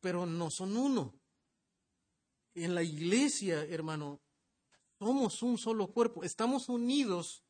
[0.00, 1.18] pero no son uno.
[2.54, 4.20] En la iglesia, hermano,
[4.98, 7.44] somos un solo cuerpo, estamos unidos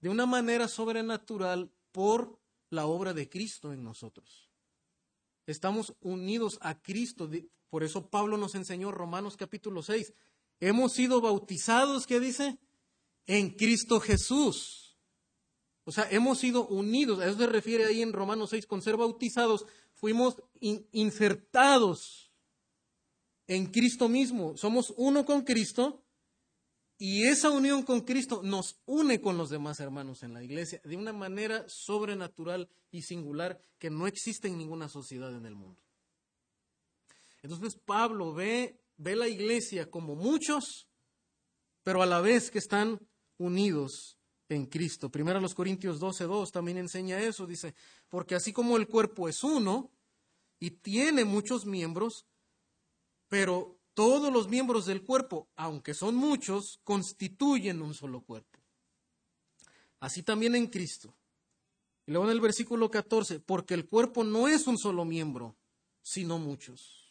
[0.00, 2.38] de una manera sobrenatural por
[2.70, 4.50] la obra de Cristo en nosotros.
[5.46, 7.30] Estamos unidos a Cristo,
[7.70, 10.12] por eso Pablo nos enseñó Romanos capítulo 6.
[10.60, 12.58] Hemos sido bautizados, ¿qué dice?
[13.26, 14.98] En Cristo Jesús.
[15.84, 18.96] O sea, hemos sido unidos, a eso se refiere ahí en Romanos 6, con ser
[18.96, 22.30] bautizados, fuimos insertados
[23.46, 24.56] en Cristo mismo.
[24.56, 26.04] Somos uno con Cristo
[26.98, 30.96] y esa unión con Cristo nos une con los demás hermanos en la iglesia de
[30.96, 35.80] una manera sobrenatural y singular que no existe en ninguna sociedad en el mundo.
[37.40, 40.88] Entonces Pablo ve, ve la iglesia como muchos,
[41.84, 42.98] pero a la vez que están
[43.36, 45.08] unidos en Cristo.
[45.08, 47.74] Primero los Corintios 12, 2 también enseña eso, dice,
[48.08, 49.92] porque así como el cuerpo es uno
[50.58, 52.26] y tiene muchos miembros,
[53.28, 58.60] pero todos los miembros del cuerpo, aunque son muchos, constituyen un solo cuerpo.
[59.98, 61.16] Así también en Cristo.
[62.06, 65.56] Y luego en el versículo 14, porque el cuerpo no es un solo miembro,
[66.00, 67.08] sino muchos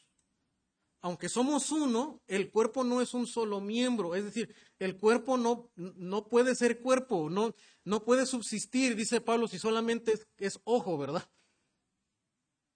[1.01, 5.69] aunque somos uno, el cuerpo no es un solo miembro, es decir, el cuerpo no,
[5.75, 10.97] no puede ser cuerpo, no, no puede subsistir, dice Pablo, si solamente es, es ojo,
[10.97, 11.29] ¿verdad?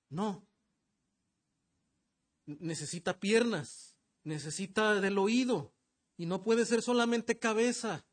[0.10, 0.48] No.
[2.46, 3.91] Necesita piernas,
[4.24, 5.74] necesita del oído,
[6.18, 8.06] y no puede ser solamente cabeza,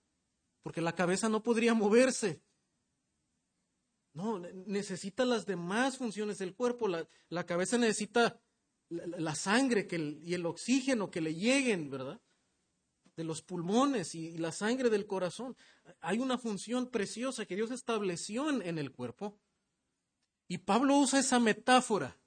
[0.62, 2.42] porque la cabeza no podría moverse.
[4.14, 6.88] No, necesita las demás funciones del cuerpo.
[6.88, 8.40] La, cabeza necesita
[8.88, 9.86] la, sangre
[10.22, 12.20] y el oxígeno que le lleguen, ¿verdad?
[13.14, 15.56] De los pulmones y, la sangre del corazón.
[16.00, 19.38] Hay una función preciosa que Dios estableció en, el cuerpo.
[20.48, 22.18] Y Pablo usa esa metáfora,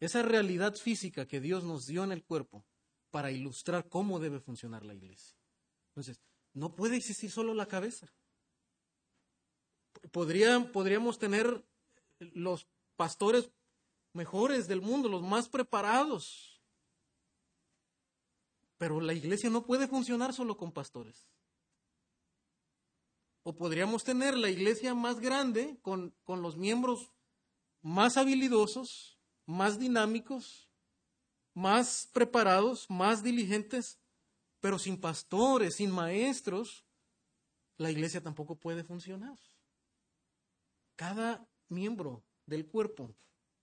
[0.00, 2.66] esa realidad física que Dios nos dio en el cuerpo
[3.10, 5.36] para ilustrar cómo debe funcionar la iglesia.
[5.88, 6.20] Entonces,
[6.52, 8.12] no puede existir solo la cabeza.
[10.12, 11.64] podríamos tener
[12.18, 13.50] los pastores
[14.12, 16.60] mejores del mundo, los más preparados.
[18.78, 21.28] Pero la iglesia no puede funcionar solo con pastores.
[23.42, 27.10] O podríamos tener la iglesia más grande con, con los miembros
[27.82, 30.69] más habilidosos, más dinámicos,
[31.60, 33.98] más preparados, más diligentes,
[34.60, 36.86] pero sin pastores, sin maestros,
[37.76, 39.38] la iglesia tampoco puede funcionar.
[40.96, 43.14] Cada miembro del cuerpo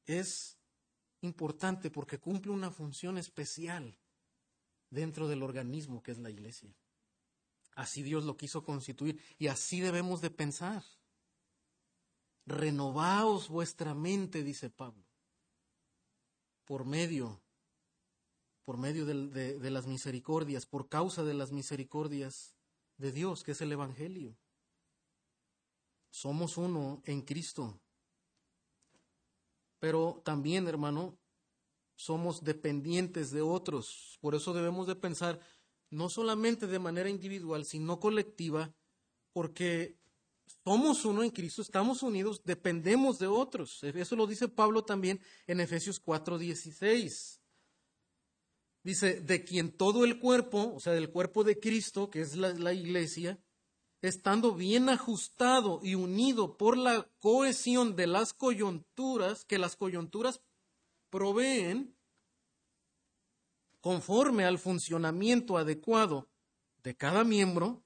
[0.06, 0.60] es
[1.22, 3.98] importante porque cumple una función especial
[4.90, 6.74] dentro del organismo que es la iglesia.
[7.76, 10.84] Así Dios lo quiso constituir y así debemos de pensar.
[12.46, 15.04] Renovaos vuestra mente, dice Pablo,
[16.64, 17.42] por medio,
[18.68, 22.54] por medio de, las misericordias, por causa de las misericordias
[22.98, 24.36] de Dios, que es el Evangelio.
[26.10, 27.80] Somos uno en Cristo.
[29.80, 31.18] Pero también, hermano,
[31.96, 34.18] somos dependientes de otros.
[34.20, 35.40] Por eso debemos de pensar
[35.90, 38.76] no solamente de manera individual, sino colectiva,
[39.32, 39.98] porque
[40.66, 43.82] somos uno en Cristo, estamos unidos, dependemos de otros.
[43.82, 47.37] Eso lo dice Pablo también en Efesios 4:16.
[48.88, 52.72] Dice, de quien todo el cuerpo, o sea, del cuerpo de Cristo, que es la,
[52.72, 53.38] iglesia,
[54.02, 60.40] estando bien ajustado y unido por la cohesión de las coyunturas, que las coyunturas
[61.10, 61.98] proveen,
[63.82, 66.30] conforme al funcionamiento adecuado
[66.82, 67.84] de cada miembro,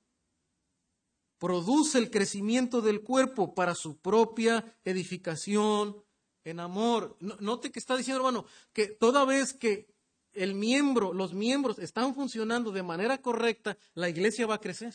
[1.40, 6.06] produce el crecimiento del cuerpo para su propia edificación
[6.44, 7.18] en amor.
[7.40, 9.91] Note que está diciendo, hermano, que toda vez que
[10.34, 14.94] el miembro, los miembros están funcionando de manera correcta, la iglesia va a crecer.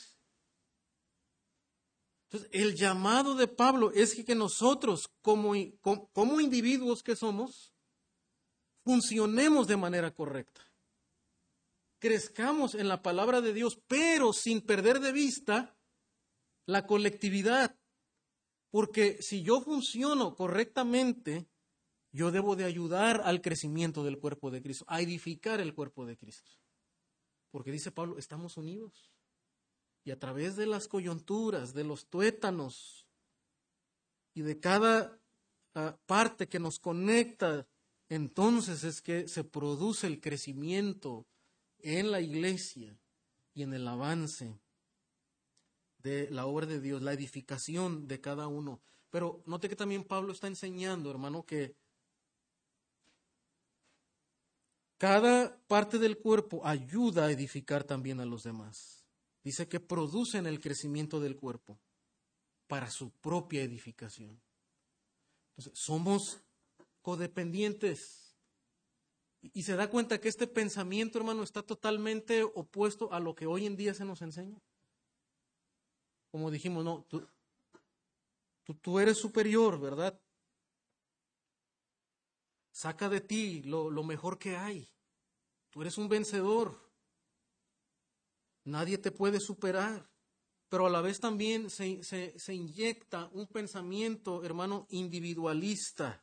[2.28, 7.72] Entonces, el llamado de Pablo es que nosotros, como, como individuos que somos,
[8.84, 10.62] funcionemos de manera correcta.
[11.98, 15.76] Crezcamos en la palabra de Dios, pero sin perder de vista
[16.66, 17.78] la colectividad.
[18.70, 21.48] Porque si yo funciono correctamente,
[22.16, 26.16] yo debo de ayudar al crecimiento del cuerpo de Cristo, a edificar el cuerpo de
[26.16, 26.50] Cristo.
[27.50, 29.12] Porque dice Pablo, estamos unidos
[30.02, 33.06] y a través de las coyunturas, de los tuétanos
[34.32, 35.20] y de cada
[35.74, 37.66] ah, parte que nos conecta,
[38.08, 41.26] entonces es que se produce el crecimiento
[41.80, 42.98] en la iglesia
[43.52, 44.58] y en el avance
[45.98, 48.80] de la obra de Dios, la edificación de cada uno.
[49.10, 51.74] Pero note que también Pablo está enseñando, hermano, que
[54.98, 59.04] cada parte del cuerpo ayuda a edificar también a los demás.
[59.44, 61.78] Dice que producen el crecimiento del cuerpo
[62.66, 64.40] para su propia edificación.
[65.50, 66.40] Entonces, somos
[67.02, 68.34] codependientes.
[69.40, 73.66] Y, se da cuenta que este pensamiento, hermano, está totalmente opuesto a lo que hoy
[73.66, 74.60] en día se nos enseña.
[76.32, 77.24] Como dijimos, no, tú,
[78.82, 80.20] tú, eres superior, ¿verdad?
[82.76, 84.86] Saca de ti lo, mejor que hay.
[85.70, 86.78] Tú eres un vencedor.
[88.64, 90.06] Nadie te puede superar.
[90.68, 96.22] Pero a la vez también se, se, inyecta un pensamiento, hermano, individualista.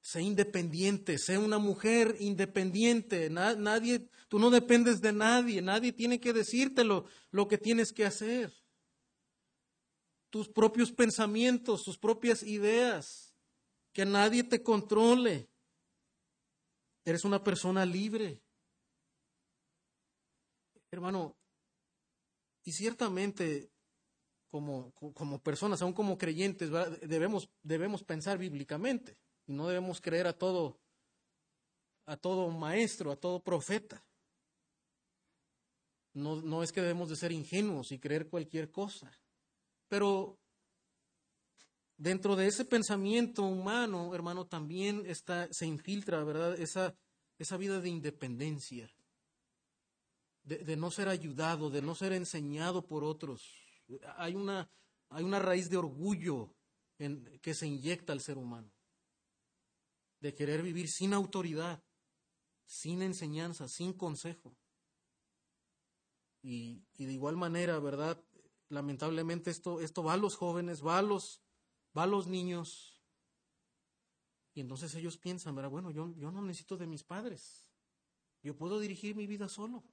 [0.00, 3.30] Sé independiente, sé una mujer independiente.
[3.30, 8.04] nadie, tú no dependes de nadie, nadie tiene que decirte lo, lo que tienes que
[8.04, 8.52] hacer.
[10.30, 13.27] tus propios pensamientos, tus propias ideas,
[13.98, 15.48] que nadie te controle.
[17.04, 18.40] Eres una persona libre.
[20.92, 21.36] Hermano,
[22.64, 23.72] y ciertamente
[24.52, 26.70] como, como personas, aún como creyentes,
[27.08, 29.18] debemos, debemos pensar bíblicamente
[29.48, 30.78] y no debemos creer a todo,
[32.06, 34.00] a todo maestro, a todo profeta.
[36.14, 39.10] No, no es que debemos de ser ingenuos y creer cualquier cosa,
[39.88, 40.38] pero
[41.98, 46.58] dentro de ese pensamiento humano, hermano, también está, se infiltra, ¿verdad?
[46.58, 46.96] Esa,
[47.38, 48.90] esa vida de independencia,
[50.44, 53.52] de, no ser ayudado, de no ser enseñado por otros,
[54.16, 54.70] hay una,
[55.10, 56.54] hay una raíz de orgullo
[56.98, 58.72] en, que se inyecta al ser humano,
[60.20, 61.82] de querer vivir sin autoridad,
[62.64, 64.56] sin enseñanza, sin consejo.
[66.42, 68.22] Y, de igual manera, ¿verdad?
[68.68, 71.42] Lamentablemente esto, esto va a los jóvenes, va a los,
[71.96, 73.02] va a los niños.
[74.54, 75.70] Y entonces ellos piensan, ¿verdad?
[75.70, 77.70] Bueno, yo, yo no necesito de mis padres.
[78.42, 79.84] Yo puedo dirigir mi vida solo.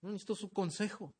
[0.00, 1.14] No necesito su consejo.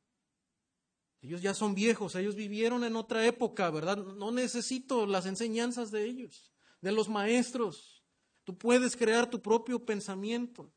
[1.22, 3.96] Ellos ya son viejos, ellos vivieron en otra época, ¿verdad?
[3.96, 8.02] No necesito las enseñanzas de ellos, de los maestros.
[8.42, 10.72] Tú puedes crear tu propio pensamiento.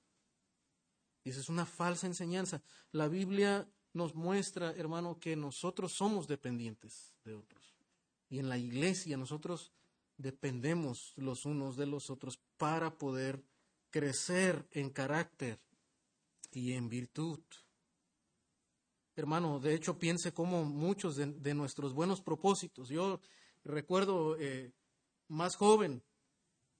[1.23, 2.61] Y esa es una falsa enseñanza.
[2.91, 7.74] La Biblia nos muestra, hermano, que nosotros somos dependientes de otros.
[8.29, 9.71] Y en la iglesia nosotros
[10.17, 13.43] dependemos los unos de los otros para poder
[13.89, 15.59] crecer en carácter
[16.51, 17.39] y en virtud.
[19.15, 22.89] Hermano, de hecho piense como muchos de, nuestros buenos propósitos.
[22.89, 23.21] Yo
[23.63, 24.73] recuerdo eh,
[25.27, 26.03] más joven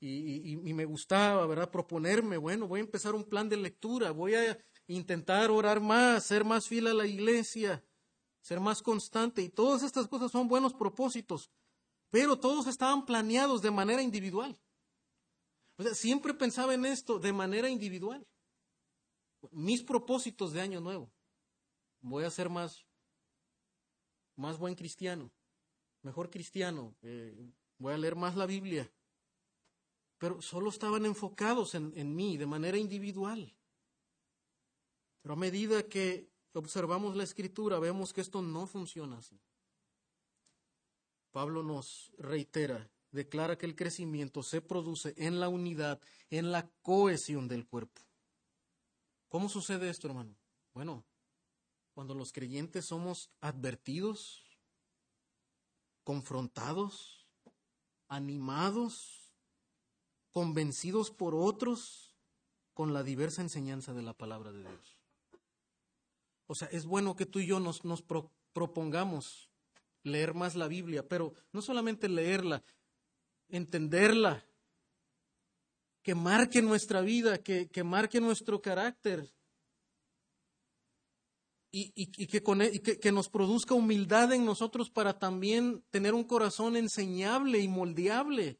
[0.02, 1.72] y, me gustaba, ¿verdad?
[1.72, 6.44] Proponerme, bueno, voy a empezar un plan de lectura, voy a intentar orar más, ser
[6.44, 7.84] más fiel a la iglesia,
[8.46, 11.50] ser más constante y todas estas cosas son buenos propósitos,
[12.12, 14.56] pero todos estaban planeados de manera individual.
[15.78, 18.24] O sea, siempre pensaba en esto de manera individual.
[19.50, 21.12] Mis propósitos de año nuevo
[22.02, 22.86] voy a ser más,
[24.36, 25.32] más buen cristiano,
[26.04, 28.94] mejor cristiano, eh, voy a leer más la Biblia.
[30.20, 33.58] Pero solo estaban enfocados en, en mí de manera individual.
[35.24, 39.40] Pero a medida que observamos la escritura, vemos que esto no funciona así.
[41.32, 46.00] Pablo nos reitera, declara que el crecimiento se produce en la unidad,
[46.30, 48.02] en la cohesión del cuerpo.
[49.28, 50.36] ¿Cómo sucede esto, hermano?
[50.74, 51.04] Bueno,
[51.94, 54.44] cuando los creyentes somos advertidos,
[56.04, 57.28] confrontados,
[58.08, 59.34] animados,
[60.32, 62.16] convencidos por otros
[62.74, 64.95] con la diversa enseñanza de la palabra de Dios.
[66.48, 67.82] O sea, es bueno que tú y yo nos,
[68.54, 69.50] propongamos
[70.04, 72.64] leer más la Biblia, pero no solamente leerla,
[73.50, 74.46] entenderla,
[76.04, 79.34] que marque nuestra vida, que, que marque nuestro carácter,
[81.78, 87.68] y, que, que, nos produzca humildad en nosotros para también tener un corazón enseñable y
[87.68, 88.58] moldeable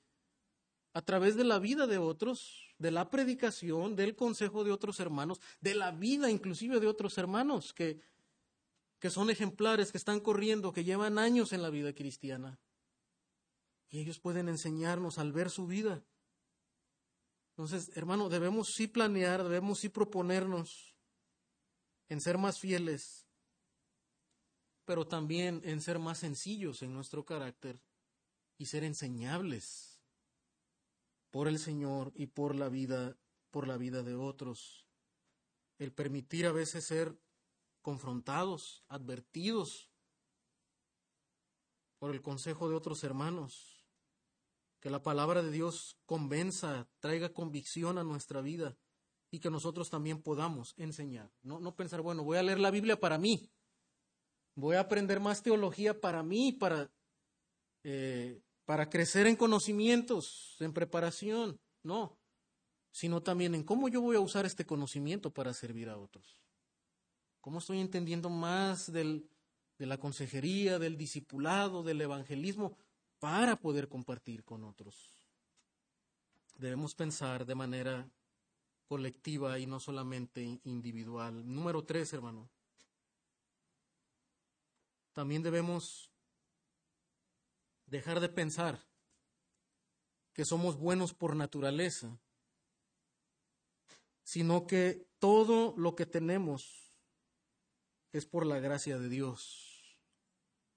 [0.94, 5.40] a través de la vida de otros, de la predicación, del consejo de otros hermanos,
[5.62, 8.02] de la vida inclusive de otros hermanos que,
[9.00, 12.60] que son ejemplares, que están corriendo, que llevan años en la vida cristiana.
[13.90, 16.04] Y ellos pueden enseñarnos al ver su vida.
[17.52, 20.96] Entonces, hermano, debemos sí planear, debemos sí proponernos
[22.10, 23.26] en ser más fieles,
[24.84, 27.80] pero también en ser más sencillos en nuestro carácter
[28.58, 29.95] y ser enseñables
[31.36, 33.18] por el Señor y por la vida,
[33.52, 34.88] por la vida de otros.
[35.78, 37.20] El permitir a veces ser
[37.82, 39.92] confrontados, advertidos
[42.00, 43.86] por el consejo de otros hermanos.
[44.80, 48.78] Que la palabra de Dios convenza, traiga convicción a nuestra vida
[49.30, 51.34] y que nosotros también podamos enseñar.
[51.42, 53.52] No, no pensar, bueno, voy a leer la Biblia para mí,
[54.56, 56.90] voy a aprender más teología para mí, para,
[57.84, 61.60] eh, para crecer en conocimientos, en preparación.
[61.84, 62.18] No,
[62.92, 66.42] sino también en cómo yo voy a usar este conocimiento para servir a otros.
[67.42, 69.30] ¿Cómo estoy entendiendo más del,
[69.78, 72.76] de la consejería, del discipulado, del evangelismo,
[73.20, 75.14] para poder compartir con otros?
[76.56, 78.10] Debemos pensar de manera
[78.88, 81.44] colectiva y no solamente individual.
[81.46, 82.50] Número tres, hermano.
[85.12, 86.10] También debemos
[87.88, 88.86] dejar de pensar
[90.34, 92.20] que somos buenos por naturaleza,
[94.24, 96.94] sino que todo lo que tenemos
[98.12, 99.98] es por la gracia de Dios.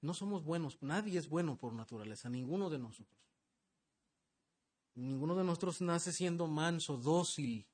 [0.00, 3.18] No somos buenos, nadie es bueno por naturaleza, ninguno de nosotros.
[4.94, 7.66] Ninguno de nosotros nace siendo manso, dócil,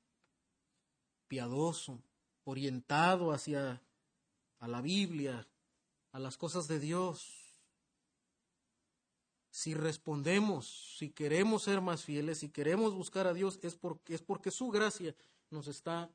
[1.27, 2.03] piadoso,
[2.43, 3.81] orientado hacia
[4.59, 5.47] a la Biblia,
[6.11, 7.44] a las cosas de Dios.
[9.55, 14.21] Si respondemos, si queremos ser más fieles, si queremos buscar a Dios, es porque, es
[14.21, 15.15] porque su gracia
[15.49, 16.11] nos está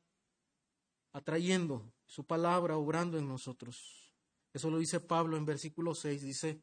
[1.15, 4.13] atrayendo, su palabra obrando en nosotros.
[4.53, 6.61] Eso lo dice Pablo en versículo 6, dice,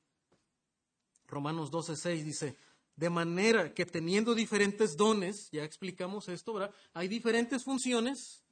[1.28, 2.56] Romanos 12, 6, dice,
[2.96, 6.76] de manera que teniendo diferentes dones, ya explicamos esto, ¿verdad?
[6.94, 8.44] Hay diferentes funciones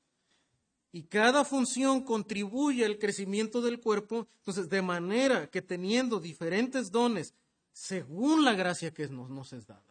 [0.91, 4.27] y cada función contribuye al crecimiento del cuerpo.
[4.37, 7.35] Entonces, de manera que teniendo diferentes dones,
[7.75, 9.83] según la gracia que nos, es dada.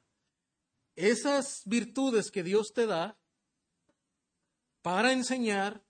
[0.97, 3.19] Esas virtudes que Dios te da
[4.81, 5.85] para enseñar,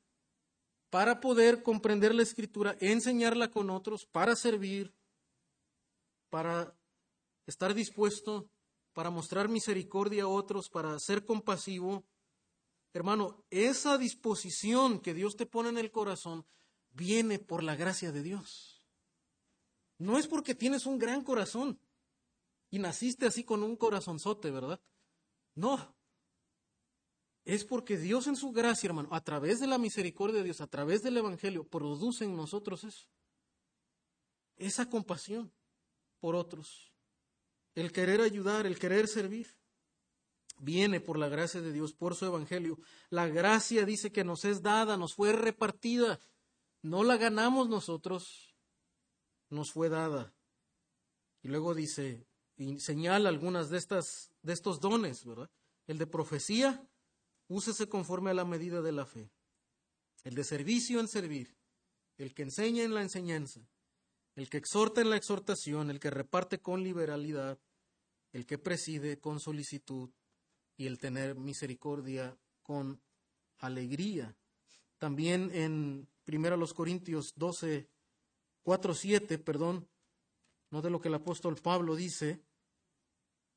[0.90, 4.92] para poder comprender la escritura, enseñarla con otros, para servir,
[6.30, 6.74] para
[7.46, 8.50] estar dispuesto,
[8.92, 12.04] para mostrar misericordia a otros, para ser compasivo.
[12.92, 16.44] Hermano, esa disposición que Dios te pone en el corazón
[16.90, 18.82] viene por la gracia de Dios.
[19.98, 21.78] No es porque tienes un gran corazón
[22.74, 24.82] y naciste así con un corazonzote, ¿verdad?
[25.54, 25.96] No.
[27.44, 30.66] Es porque Dios en su gracia, hermano, a través de la misericordia de Dios, a
[30.66, 33.06] través del Evangelio, produce en nosotros eso.
[34.56, 35.52] Esa compasión
[36.18, 36.92] por otros.
[37.76, 39.56] El querer ayudar, el querer servir.
[40.58, 42.80] Viene por la gracia de Dios, por su Evangelio.
[43.08, 46.18] La gracia dice que nos es dada, nos fue repartida.
[46.82, 48.52] No la ganamos nosotros,
[49.48, 50.34] nos fue dada.
[51.40, 52.26] Y luego dice,
[52.56, 55.50] y señala algunas de, estas, de estos dones, ¿verdad?
[55.86, 56.86] El de profecía,
[57.48, 59.30] úsese conforme a la medida de la fe.
[60.22, 61.56] El de servicio en servir.
[62.16, 63.68] El que enseña en la enseñanza.
[64.36, 65.90] El que exhorta en la exhortación.
[65.90, 67.58] El que reparte con liberalidad.
[68.32, 70.10] El que preside con solicitud.
[70.76, 73.02] Y el tener misericordia con
[73.58, 74.36] alegría.
[74.98, 77.90] También en 1 Corintios 12,
[78.62, 79.88] 4, 7, perdón,
[80.70, 82.43] no de lo que el apóstol Pablo dice,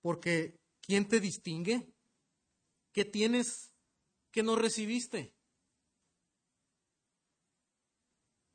[0.02, 1.91] porque ¿quién te distingue?
[2.93, 3.74] ¿Qué tienes
[4.32, 5.34] que no recibiste?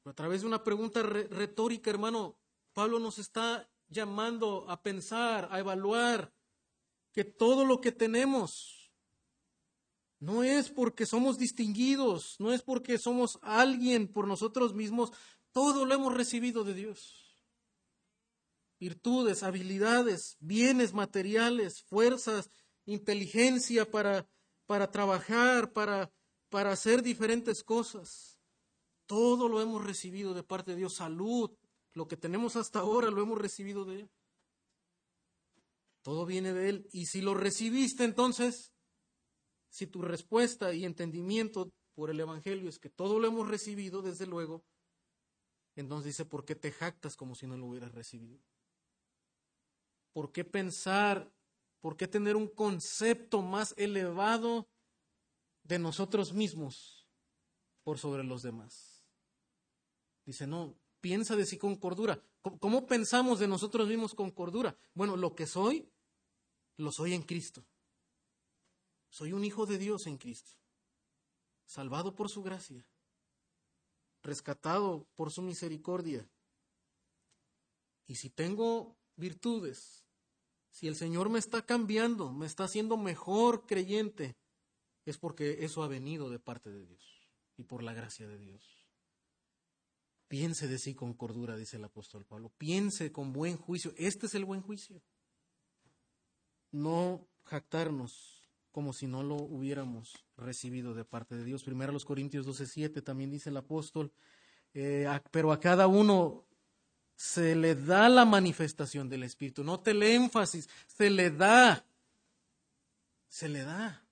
[0.05, 2.37] A través de una pregunta retórica, hermano,
[2.73, 6.33] Pablo nos está llamando a pensar, a evaluar
[7.13, 8.91] que todo lo que tenemos
[10.19, 15.13] no es porque somos distinguidos, no es porque somos alguien por nosotros mismos,
[15.51, 17.22] todo lo hemos recibido de Dios.
[18.83, 22.51] Virtudes, habilidades, bienes materiales, fuerzas,
[22.85, 24.29] inteligencia para,
[24.67, 26.13] para trabajar, para,
[26.49, 28.41] para hacer diferentes cosas.
[29.07, 30.97] Todo lo hemos recibido de parte de Dios.
[30.97, 31.57] Salud,
[31.93, 34.11] lo que tenemos hasta ahora lo hemos recibido de Él.
[36.03, 36.89] Todo viene de Él.
[36.91, 38.73] Y si lo recibiste entonces,
[39.69, 44.27] si tu respuesta y entendimiento por el Evangelio es que todo lo hemos recibido, desde
[44.27, 44.65] luego,
[45.77, 48.41] entonces dice, ¿por qué te jactas como si no lo hubieras recibido?
[50.13, 51.33] ¿Por qué pensar,
[51.81, 54.69] por qué tener un concepto más elevado
[55.63, 57.07] de nosotros mismos
[57.83, 59.05] por sobre los demás?
[60.25, 62.23] Dice, no, piensa de sí con cordura.
[62.61, 64.77] ¿Cómo pensamos de nosotros mismos con cordura?
[64.95, 65.89] Bueno, lo que soy,
[66.77, 67.65] lo soy en Cristo.
[69.09, 70.53] Soy un hijo de Dios en Cristo,
[71.67, 72.87] salvado por su gracia
[74.23, 76.29] rescatado por su misericordia.
[78.07, 80.02] Y si tengo virtudes,
[80.73, 84.37] si el Señor me está cambiando, me está haciendo mejor creyente,
[85.05, 88.89] es porque eso ha venido de parte de Dios y por la gracia de Dios.
[90.29, 92.51] Piense de sí con cordura, dice el apóstol Pablo.
[92.57, 93.93] Piense con buen juicio.
[93.99, 95.03] Este es el buen juicio.
[96.71, 101.65] No jactarnos como si no lo hubiéramos recibido de parte de Dios.
[101.65, 104.11] Primero los Corintios 12:7 también dice el apóstol,
[104.73, 106.47] eh, pero a cada uno
[107.23, 109.63] se le da la manifestación del Espíritu.
[109.63, 111.87] Note el énfasis, se le da,
[113.29, 114.05] se le da.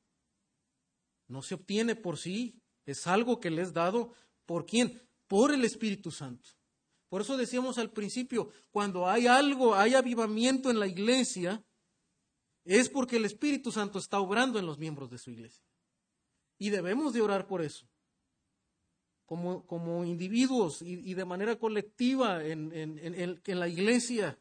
[1.27, 4.13] No se obtiene por sí, es algo que le es dado
[4.47, 5.03] por quién?
[5.27, 6.51] Por el Espíritu Santo.
[7.09, 11.65] Por eso decíamos al principio, cuando hay algo, hay avivamiento en la iglesia,
[12.65, 15.65] es porque el Espíritu Santo está obrando en los miembros de su iglesia.
[16.59, 17.90] Y debemos de orar por eso.
[19.31, 24.37] Como, como individuos y, de manera colectiva en, en, la iglesia,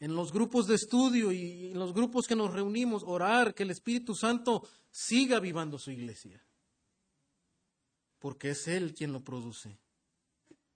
[0.00, 3.70] en los grupos de estudio y en los grupos que nos reunimos, orar que el
[3.70, 6.44] Espíritu Santo siga vivando su iglesia.
[8.18, 9.78] Porque es Él quien lo produce.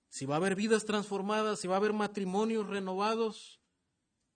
[0.09, 3.61] si va a haber vidas transformadas, si va a haber matrimonios renovados,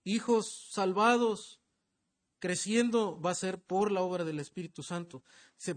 [0.03, 1.60] hijos salvados,
[2.41, 5.23] creciendo, va a ser por la obra del Espíritu Santo.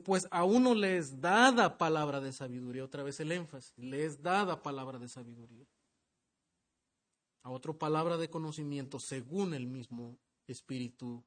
[0.02, 4.22] Pues a uno le es dada palabra de sabiduría, otra vez el énfasis, le es
[4.22, 5.66] dada palabra de sabiduría.
[7.42, 11.22] A otro palabra de conocimiento según el mismo Espíritu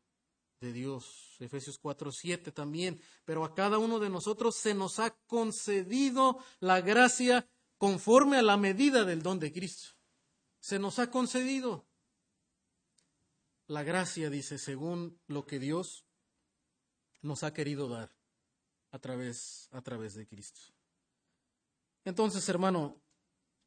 [0.59, 1.35] de Dios.
[1.39, 2.99] Efesios 4, 7 también.
[3.23, 8.57] Pero a cada uno de nosotros se nos ha concedido la gracia conforme a la
[8.57, 9.91] medida del don de Cristo.
[10.59, 11.85] Se nos ha concedido
[13.67, 16.05] la gracia, dice, según lo que Dios
[17.21, 18.15] nos ha querido dar
[18.91, 20.61] a través, a través de Cristo.
[22.05, 23.01] Entonces, hermano,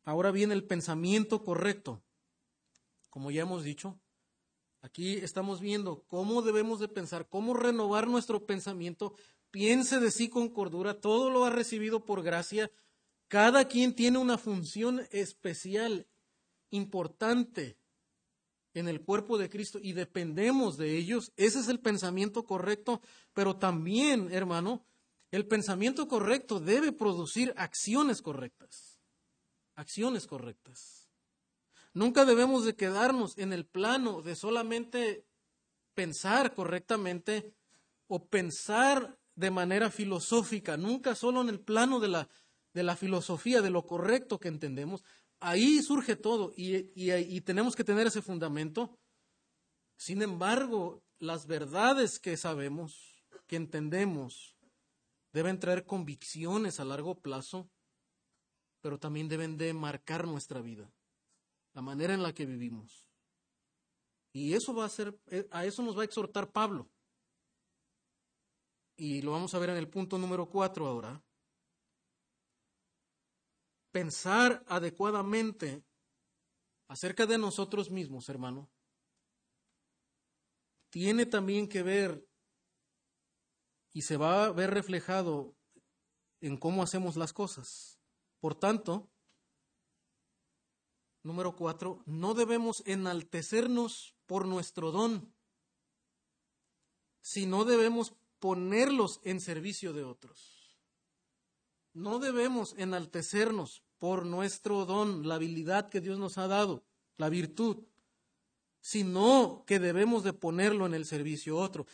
[0.04, 2.02] ahora viene el pensamiento correcto.
[3.10, 4.00] Como ya hemos dicho,
[4.80, 9.14] aquí estamos viendo cómo debemos de pensar, cómo renovar nuestro pensamiento.
[9.50, 12.70] Piense de sí con cordura, todo lo ha recibido por gracia.
[13.28, 16.08] Cada quien tiene una función especial,
[16.70, 17.79] importante
[18.74, 21.32] en el cuerpo de Cristo y dependemos de ellos.
[21.36, 23.00] Ese es el pensamiento correcto,
[23.32, 24.84] pero también, hermano,
[25.30, 29.00] el pensamiento correcto debe producir acciones correctas.
[29.74, 31.08] Acciones correctas.
[31.92, 35.26] Nunca debemos de quedarnos en el plano de solamente
[35.94, 37.52] pensar correctamente
[38.06, 42.28] o pensar de manera filosófica, nunca solo en el plano de la,
[42.72, 45.02] de la filosofía, de lo correcto que entendemos,
[45.40, 48.98] ahí surge todo y, tenemos que tener ese fundamento.
[49.96, 54.56] Sin embargo, las verdades que sabemos, que entendemos,
[55.32, 57.68] deben traer convicciones a largo plazo,
[58.80, 60.90] pero también deben de marcar nuestra vida,
[61.74, 63.06] la manera en la que vivimos.
[64.32, 66.88] Y eso va a ser, eh, a eso nos va a exhortar Pablo.
[68.96, 71.22] Y lo vamos a ver en el punto número cuatro ahora
[73.92, 75.84] pensar adecuadamente
[76.88, 78.70] acerca de nosotros mismos, hermano,
[80.90, 82.26] tiene también que ver
[83.92, 85.56] y se va a ver reflejado
[86.40, 88.00] en cómo hacemos las cosas.
[88.40, 89.10] Por tanto,
[91.22, 95.34] número cuatro, no debemos enaltecernos por nuestro don,
[97.20, 100.59] sino debemos ponerlos en servicio de otros.
[101.92, 106.84] No debemos enaltecernos por nuestro don, la habilidad que Dios nos ha dado,
[107.18, 107.84] la virtud,
[108.80, 111.86] sino que debemos de ponerlo en el servicio otro.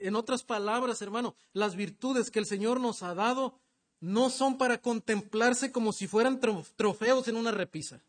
[0.00, 3.58] En otras palabras, hermano, las virtudes que el Señor nos ha dado
[4.00, 6.38] no son para contemplarse como si fueran
[6.76, 8.04] trofeos en una repisa.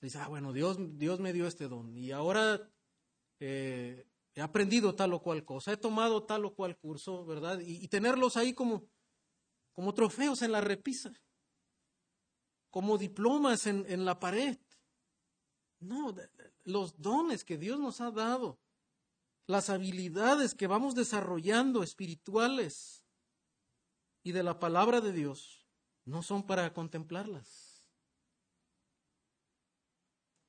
[0.00, 2.70] Dice, ah, bueno, Dios, Dios me dio este don y ahora
[3.40, 7.58] eh, he aprendido tal o cual cosa, he tomado tal o cual curso, ¿verdad?
[7.58, 8.84] y tenerlos ahí como,
[9.78, 11.12] como trofeos en la repisa,
[12.68, 14.58] como diplomas en, la pared.
[15.78, 16.12] No,
[16.64, 18.58] los dones que Dios nos ha dado,
[19.46, 23.04] las habilidades que vamos desarrollando espirituales
[24.24, 25.64] y de la palabra de Dios,
[26.04, 27.84] no son para contemplarlas.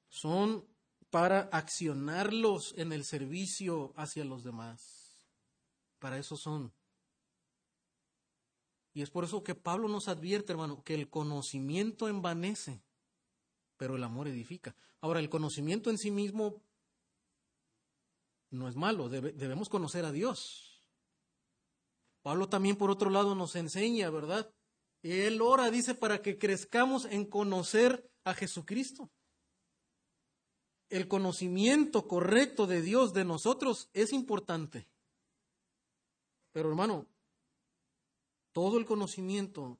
[0.07, 0.67] Son
[1.11, 5.29] para accionarlos en el servicio hacia los demás.
[5.99, 6.73] Para eso son.
[8.93, 12.81] Y es por eso que Pablo nos advierte, hermano, que el conocimiento envanece,
[13.77, 14.75] pero el amor edifica.
[15.01, 16.61] Ahora, el conocimiento en sí mismo
[18.51, 20.83] no es malo, debemos conocer a Dios.
[22.21, 24.51] Pablo también, por otro lado, nos enseña, ¿verdad?
[25.01, 29.09] Él ora, dice, para que crezcamos en conocer a Jesucristo.
[30.89, 34.89] El conocimiento correcto de Dios, de nosotros, es importante.
[36.51, 37.07] Pero hermano,
[38.51, 39.79] todo el conocimiento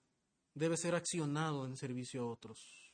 [0.54, 2.94] debe ser accionado en servicio a otros.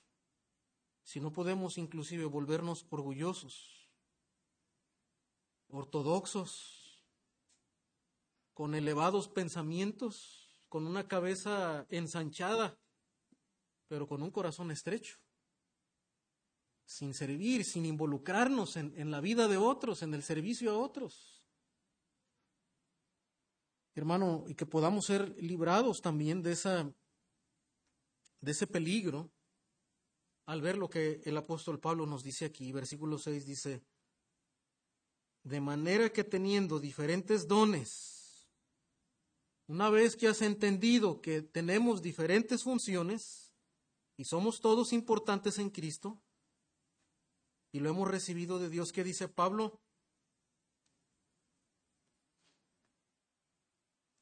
[1.03, 3.89] Si no podemos inclusive volvernos orgullosos,
[5.67, 7.03] ortodoxos,
[8.53, 12.79] con elevados pensamientos, con una cabeza ensanchada,
[13.87, 15.17] pero con un corazón estrecho,
[16.85, 21.34] sin servir, sin involucrarnos en, en la vida de otros, en el servicio a otros
[23.95, 26.93] hermano, y que podamos ser librados también de, esa,
[28.41, 29.31] de ese peligro
[30.45, 32.71] al ver lo que el apóstol Pablo nos dice aquí.
[32.71, 33.83] Versículo 6 dice,
[35.43, 38.47] de manera que teniendo diferentes dones,
[39.67, 43.51] una vez que has entendido que tenemos diferentes funciones
[44.17, 46.21] y somos todos importantes en Cristo,
[47.71, 49.81] y lo hemos recibido de Dios, ¿qué dice Pablo?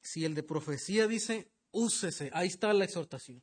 [0.03, 3.41] Si el de profecía dice, úsese, ahí está la exhortación.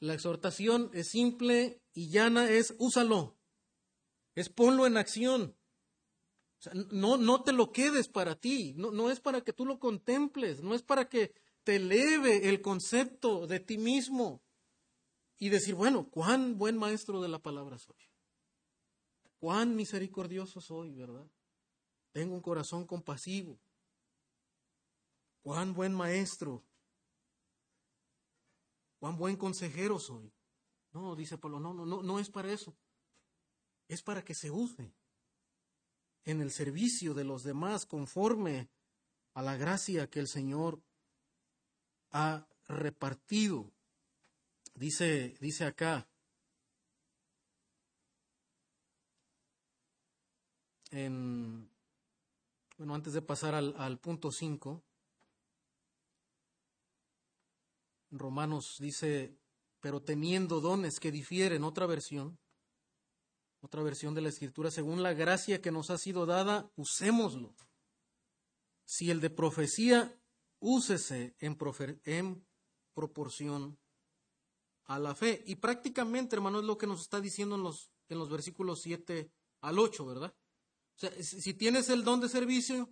[0.00, 3.38] La exhortación es simple y llana, es úsalo,
[4.34, 5.56] es ponlo en acción.
[6.90, 10.62] no, no te lo quedes para ti, no, no es para que tú lo contemples,
[10.62, 11.34] no es para que
[11.64, 14.42] te eleve el concepto de ti mismo
[15.38, 18.10] y decir, bueno, cuán buen maestro de la palabra soy,
[19.38, 21.30] cuán misericordioso soy, ¿verdad?
[22.12, 23.60] Tengo un corazón compasivo,
[25.42, 26.64] cuán buen maestro
[29.00, 30.30] cuán buen consejero soy.
[30.92, 32.76] No, dice Pablo, no, no, no, no es para eso.
[33.88, 34.94] Es para que se use
[36.24, 38.68] en el servicio de los demás conforme
[39.32, 40.82] a la gracia que el Señor
[42.10, 43.72] ha repartido.
[44.74, 46.08] Dice, dice acá,
[50.90, 51.70] en,
[52.76, 54.84] bueno, antes de pasar al, al punto 5,
[58.10, 59.38] Romanos dice,
[59.80, 62.38] pero teniendo dones que difieren, otra versión,
[63.60, 67.54] otra versión de la escritura, según la gracia que nos ha sido dada, usémoslo.
[68.84, 70.18] Si el de profecía,
[70.58, 71.56] úsese en,
[72.94, 73.78] proporción
[74.84, 75.42] a la fe.
[75.46, 79.30] Y prácticamente, hermano, es lo que nos está diciendo en los, en los versículos 7
[79.60, 80.34] al 8, ¿verdad?
[80.96, 82.88] O sea, si tienes el don de servicio,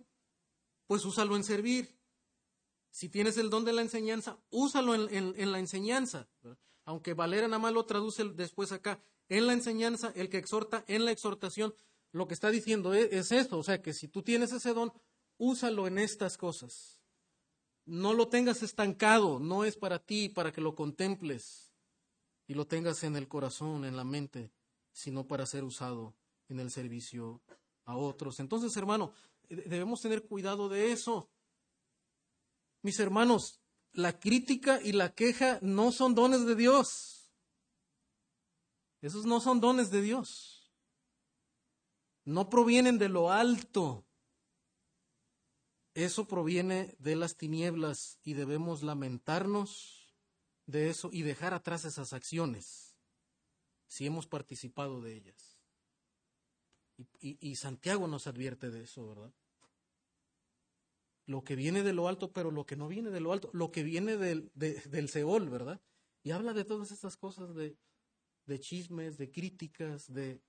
[0.87, 1.98] pues úsalo en servir.
[2.91, 6.27] Si tienes el don de la enseñanza, úsalo en, la enseñanza.
[6.85, 9.01] Aunque Valera nada más lo traduce después acá.
[9.27, 11.73] En la enseñanza, el que exhorta, en la exhortación,
[12.11, 13.59] lo que está diciendo es, es esto.
[13.59, 14.91] O sea, que si tú tienes ese don,
[15.37, 17.01] úsalo en estas cosas.
[17.85, 21.69] No lo tengas estancado, no es para ti, para que lo contemples
[22.49, 24.51] y lo tengas en el corazón, en la mente,
[24.91, 26.15] sino para ser usado
[26.47, 27.41] en el servicio
[27.85, 28.39] a otros.
[28.39, 29.13] Entonces, hermano,
[29.47, 31.29] debemos tener cuidado de eso.
[32.81, 33.61] Mis hermanos,
[33.91, 37.31] la crítica y la queja no son dones de Dios.
[39.01, 40.71] Esos no son dones de Dios.
[42.25, 44.05] No provienen de lo alto.
[45.93, 50.15] Eso proviene de las tinieblas y debemos lamentarnos
[50.65, 52.95] de eso y dejar atrás esas acciones
[53.87, 55.57] si hemos participado de ellas.
[57.21, 59.33] Y, Santiago nos advierte de eso, ¿verdad?
[61.29, 63.71] Lo que viene de lo alto, pero lo que no viene de lo alto, lo
[63.71, 65.79] que viene del, del Seol, ¿verdad?
[66.23, 67.77] Y habla de todas estas cosas de,
[68.47, 70.41] de chismes, de críticas, de,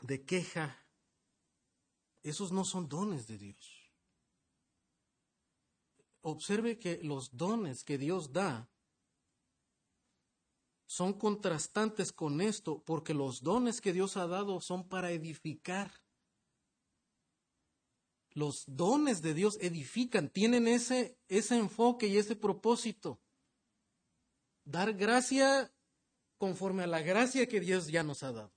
[0.00, 0.84] de queja.
[2.24, 3.92] Esos no son dones de Dios.
[6.22, 8.68] Observe que los dones que Dios da
[10.86, 16.02] son contrastantes con esto, porque los dones que Dios ha dado son para edificar.
[18.34, 23.20] Los dones de Dios edifican, tienen ese, ese enfoque y ese propósito.
[24.64, 25.72] Dar gracia
[26.38, 28.52] conforme a la gracia que Dios ya nos ha dado.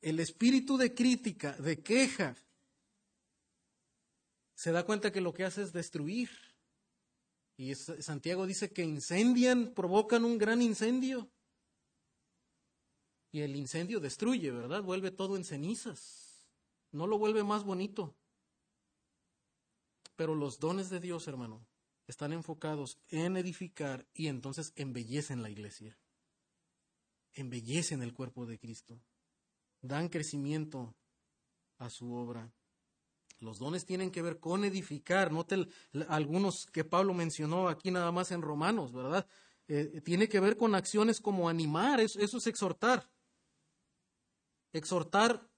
[0.00, 2.36] El espíritu de crítica, de queja,
[4.54, 6.30] se da cuenta que lo que hace es destruir.
[7.56, 11.30] Y Santiago dice que incendian, provocan un gran incendio.
[13.30, 14.82] Y el incendio destruye, ¿verdad?
[14.82, 16.33] Vuelve todo en cenizas
[16.94, 18.16] no lo vuelve más bonito.
[20.16, 21.66] Pero los dones de Dios, hermano,
[22.06, 25.98] están enfocados en edificar y entonces embellecen la iglesia.
[27.32, 29.00] Embellecen el cuerpo de Cristo.
[29.82, 30.94] Dan crecimiento
[31.78, 32.52] a su obra.
[33.40, 35.32] Los dones tienen que ver con edificar.
[36.08, 39.26] Algunos que Pablo mencionó aquí nada más en Romanos, ¿verdad?
[39.66, 43.10] Eh, tiene que ver con acciones como animar, eso es exhortar.
[44.72, 45.50] Exhortar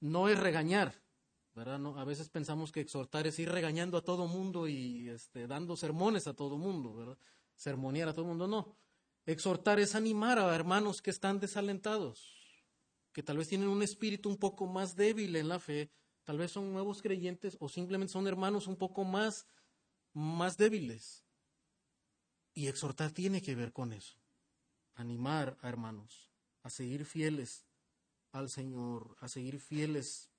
[0.00, 1.02] no es regañar,
[1.54, 1.78] ¿verdad?
[1.78, 5.76] No, a veces pensamos que exhortar es ir regañando a todo mundo y este, dando
[5.76, 7.18] sermones a todo mundo, ¿verdad?
[7.56, 8.76] Sermonear a todo mundo, no.
[9.26, 12.34] Exhortar es animar a hermanos que están desalentados,
[13.12, 15.90] que tal vez tienen un espíritu un poco más débil en la fe,
[16.24, 19.46] tal vez son nuevos creyentes o simplemente son hermanos un poco más,
[20.12, 21.24] más débiles.
[22.54, 24.16] Y exhortar tiene que ver con eso,
[24.94, 26.28] animar a hermanos
[26.62, 27.64] a seguir fieles
[28.32, 30.30] al Señor, a seguir fieles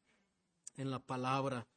[0.76, 1.68] en la palabra.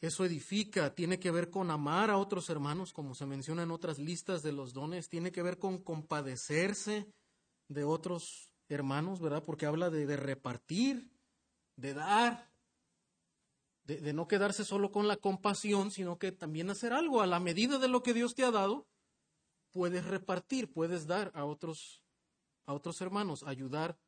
[0.00, 3.98] Eso edifica, tiene que ver con amar a otros hermanos, como se menciona en otras
[3.98, 7.10] listas de los dones, tiene que ver con compadecerse
[7.68, 9.42] de otros hermanos, ¿verdad?
[9.42, 11.10] Porque habla de, repartir,
[11.76, 12.52] de dar,
[13.84, 17.40] de, de, no quedarse solo con la compasión, sino que también hacer algo a la
[17.40, 18.86] medida de lo que Dios te ha dado,
[19.72, 22.02] puedes repartir, puedes dar a otros,
[22.66, 23.98] a otros hermanos, ayudar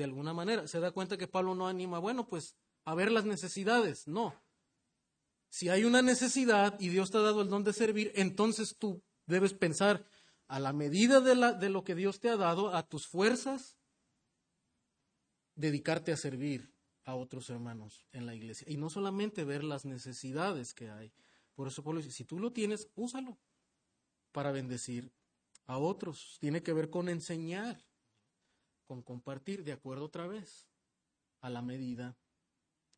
[0.00, 0.66] de alguna manera.
[0.66, 4.08] Se da cuenta que Pablo no anima, bueno, pues a ver las necesidades.
[4.08, 4.34] No.
[5.50, 9.02] Si hay una necesidad y Dios te ha dado el don de servir, entonces tu
[9.26, 10.06] debes pensar
[10.48, 13.76] a la medida de, la, de lo que Dios te ha dado, a tus fuerzas,
[15.54, 16.72] dedicarte a servir
[17.04, 18.66] a otros hermanos en la iglesia.
[18.70, 21.12] Y no solamente ver las necesidades que hay.
[21.54, 23.38] Por eso Pablo dice, si tú lo tienes, úsalo
[24.32, 25.12] para bendecir
[25.66, 26.38] a otros.
[26.40, 27.80] Tiene que ver con enseñar,
[28.90, 30.66] con compartir, de acuerdo otra vez,
[31.42, 32.18] a la medida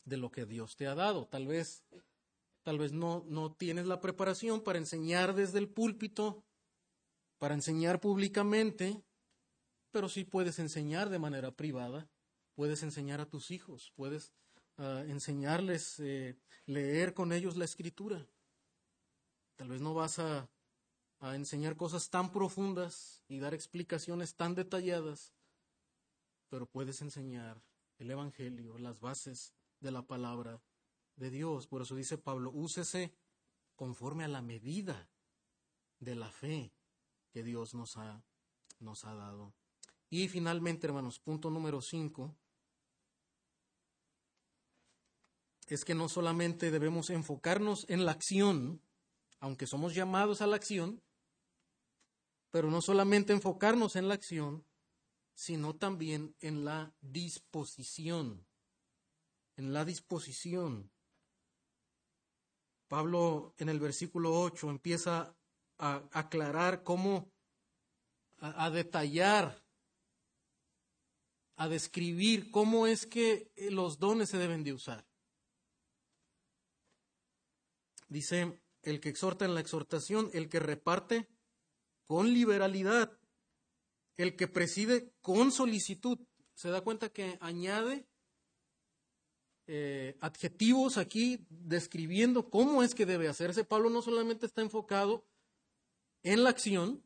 [0.07, 1.27] de lo que Dios te ha dado.
[1.27, 1.85] Tal vez,
[2.63, 6.47] tal vez no, no tienes la preparación para enseñar desde el púlpito,
[7.37, 9.05] para enseñar públicamente,
[9.91, 12.09] pero sí puedes enseñar de manera privada,
[12.55, 14.33] puedes enseñar a tus hijos, puedes
[14.79, 18.27] uh, enseñarles, eh, leer con ellos la escritura.
[19.57, 20.49] Tal vez no vas a,
[21.21, 25.35] a enseñar cosas tan profundas y dar explicaciones tan detalladas,
[26.53, 27.63] pero puedes enseñar
[27.97, 30.61] el Evangelio, las bases de la palabra
[31.17, 31.67] de Dios.
[31.67, 33.15] Por eso dice Pablo, úsese
[33.75, 35.09] conforme a la medida
[35.99, 36.71] de la fe
[37.31, 38.23] que Dios nos ha,
[38.81, 39.55] nos ha dado.
[40.11, 42.37] Y finalmente, hermanos, punto número cinco,
[45.69, 48.83] es que no solamente debemos enfocarnos en la acción,
[49.41, 51.03] aunque somos llamados a la acción,
[52.51, 54.67] pero no solamente enfocarnos en la acción,
[55.35, 58.47] sino también en la disposición
[59.57, 60.91] en la disposición.
[62.89, 65.35] Pablo en el versículo 8 empieza
[65.79, 67.33] a aclarar cómo,
[68.39, 69.63] a, a, detallar,
[71.57, 75.07] a describir cómo es que los dones se deben de usar.
[78.09, 81.29] Dice, el que exhorta en la exhortación, el que reparte
[82.05, 83.19] con liberalidad,
[84.23, 86.19] el que preside con solicitud.
[86.55, 88.07] Se da cuenta que añade
[89.67, 93.65] eh, adjetivos aquí describiendo cómo es que debe hacerse.
[93.65, 95.27] Pablo no solamente está enfocado
[96.23, 97.05] en la acción,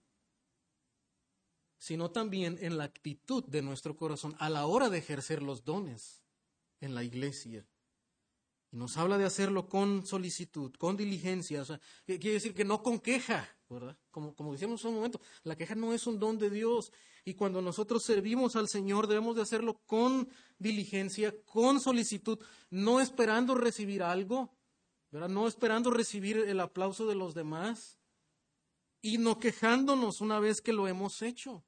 [1.78, 6.22] sino también en la actitud de nuestro corazón a la hora de ejercer los dones
[6.80, 7.66] en la iglesia.
[8.70, 12.82] Y nos habla de hacerlo con solicitud, con diligencia, o sea, quiere decir que no
[12.82, 13.96] con queja, ¿verdad?
[14.10, 16.92] Como, como decíamos en un momento, la queja no es un don de Dios.
[17.24, 22.38] Y cuando nosotros servimos al Señor debemos de hacerlo con diligencia, con solicitud,
[22.70, 24.56] no esperando recibir algo,
[25.10, 25.28] ¿verdad?
[25.28, 27.98] No esperando recibir el aplauso de los demás
[29.00, 31.64] y no quejándonos una vez que lo hemos hecho.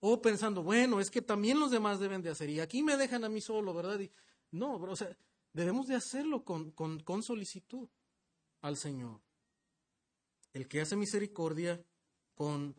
[0.00, 3.24] O pensando, bueno, es que también los demás deben de hacer y aquí me dejan
[3.24, 4.00] a mí solo, ¿verdad?
[4.50, 5.14] No, o sea,
[5.52, 7.88] debemos de hacerlo con, con, solicitud
[8.60, 9.20] al Señor.
[10.52, 11.84] El que hace misericordia
[12.34, 12.74] con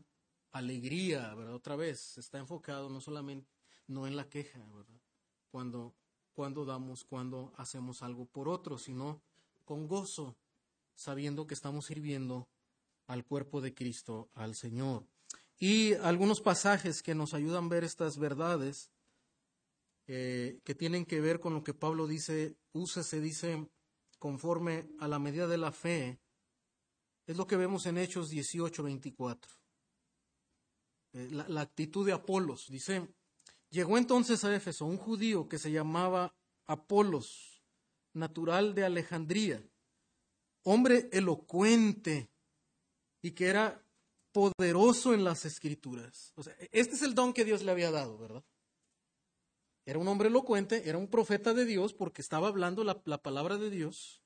[0.51, 1.55] alegría, ¿verdad?
[1.55, 3.49] Otra vez, está enfocado no solamente,
[3.87, 5.01] no en la queja, ¿verdad?
[5.49, 5.95] Cuando,
[6.33, 9.21] cuando damos, cuando hacemos algo por otro, sino
[9.65, 10.35] con gozo,
[10.95, 12.49] sabiendo que estamos sirviendo
[13.07, 15.05] al cuerpo de Cristo, al Señor.
[15.57, 18.89] Y algunos pasajes que nos ayudan a ver estas verdades,
[20.13, 23.69] eh, que tienen que ver con lo que Pablo dice, úsese, dice,
[24.19, 26.19] conforme a la medida de la fe,
[27.25, 29.49] es lo que vemos en Hechos 18, 24.
[31.13, 32.67] Eh, la, la actitud de Apolos.
[32.67, 33.07] Dice,
[33.69, 36.35] llegó entonces a Éfeso un judío que se llamaba
[36.67, 37.63] Apolos,
[38.11, 39.65] natural de Alejandría,
[40.63, 42.29] hombre elocuente
[43.21, 43.81] y que era
[44.33, 46.33] poderoso en las escrituras.
[46.35, 48.43] O sea, este es el don que Dios le había dado, ¿verdad?
[49.85, 53.57] Era un hombre elocuente, era un profeta de Dios porque estaba hablando la, la palabra
[53.57, 54.21] de Dios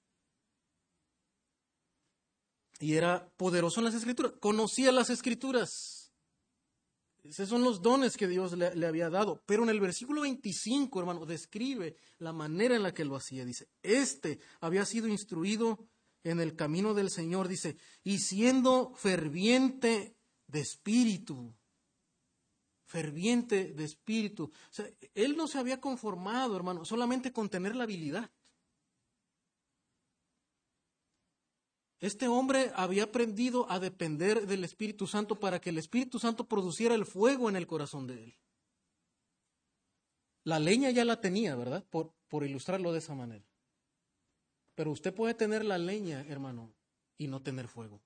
[2.80, 6.14] y era poderoso en las escrituras, conocía las escrituras.
[7.24, 9.42] Esos son los dones que Dios le, le, había dado.
[9.48, 13.46] Pero en el versículo 25, hermano, describe la manera en la que lo hacía.
[13.46, 15.88] Dice, este había sido instruido
[16.24, 21.56] en el camino del Señor, dice, y siendo ferviente de espíritu,
[22.86, 24.52] ferviente de espíritu.
[25.14, 28.32] Él no se había conformado, hermano, solamente con tener la habilidad.
[32.00, 36.94] Este hombre había aprendido a depender del Espíritu Santo para que el Espíritu Santo produciera
[36.94, 38.38] el fuego en el corazón de él.
[40.44, 41.84] La leña ya la tenía, ¿verdad?
[41.90, 43.46] Por, por ilustrarlo de esa manera.
[44.76, 46.76] Pero usted puede tener la leña, hermano,
[47.18, 48.04] y no tener fuego.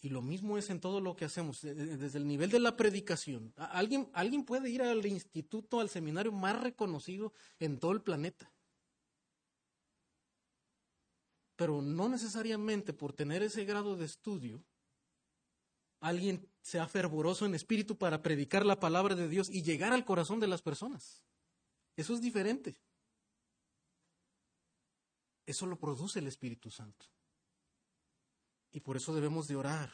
[0.00, 3.52] Y lo mismo es en todo lo que hacemos, desde el nivel de la predicación.
[3.56, 8.52] Alguien, alguien puede ir al instituto, al seminario más reconocido en todo el planeta
[11.58, 14.62] pero no necesariamente por tener ese grado de estudio,
[15.98, 20.38] alguien sea fervoroso en espíritu para predicar la palabra de Dios y llegar al corazón
[20.38, 21.24] de las personas.
[21.96, 22.78] Eso es diferente.
[25.46, 27.06] Eso lo produce el Espíritu Santo.
[28.72, 29.90] Y por eso debemos de orar.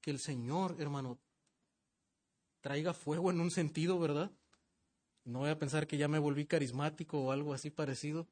[0.00, 1.18] Que el Señor, hermano,
[2.60, 4.30] traiga fuego en un sentido, ¿verdad?
[5.24, 8.28] No voy a pensar que ya me volví carismático o algo así parecido.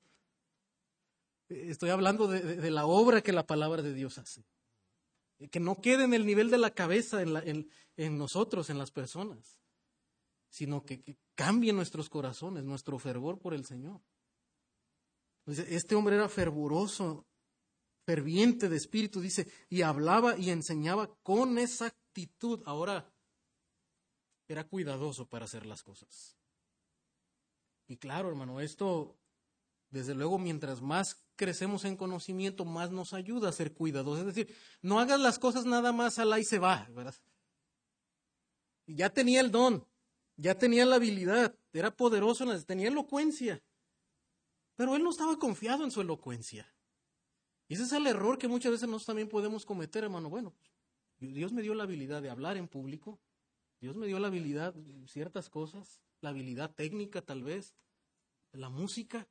[1.48, 4.44] Estoy hablando de, la obra que la palabra de Dios hace.
[5.50, 9.60] Que no quede en el nivel de la cabeza en, en, nosotros, en las personas,
[10.48, 14.00] sino que, que cambie nuestros corazones, nuestro fervor por el Señor.
[15.46, 17.26] Este hombre era fervoroso,
[18.04, 22.62] ferviente de espíritu, dice, y hablaba y enseñaba con esa actitud.
[22.66, 23.10] Ahora,
[24.48, 26.36] era cuidadoso para hacer las cosas.
[27.86, 29.18] Y claro, hermano, esto,
[29.90, 34.20] desde luego, mientras más crecemos en conocimiento, más nos ayuda a ser cuidadosos.
[34.26, 37.14] Es decir, no hagas las cosas nada más al y se va, ¿verdad?
[38.86, 39.86] Ya tenía el don,
[40.36, 43.62] ya tenía la habilidad, era poderoso, tenía elocuencia,
[44.76, 46.73] pero él no estaba confiado en su elocuencia.
[47.68, 50.28] Y ese es el error que muchas veces nosotros también podemos cometer, hermano.
[50.28, 50.54] Bueno,
[51.18, 53.20] Dios me dio la habilidad de hablar en público,
[53.80, 54.74] Dios me dio la habilidad,
[55.06, 57.74] ciertas cosas, la habilidad técnica tal vez,
[58.52, 59.28] la música.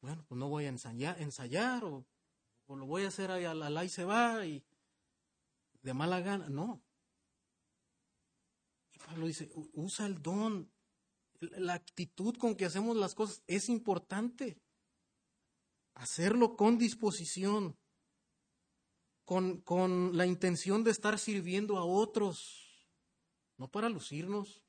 [0.00, 2.06] Bueno, pues no voy a ensayar, ensayar o,
[2.68, 4.64] lo voy a hacer ahí a y se va y
[5.82, 6.48] de mala gana.
[6.48, 6.82] No.
[8.92, 10.70] Y Pablo dice, usa el don.
[11.40, 14.58] La actitud con que hacemos las cosas es importante.
[15.94, 17.76] Hacerlo con disposición,
[19.24, 22.64] con, con la intención de estar sirviendo a otros
[23.56, 24.62] no para lucirnos,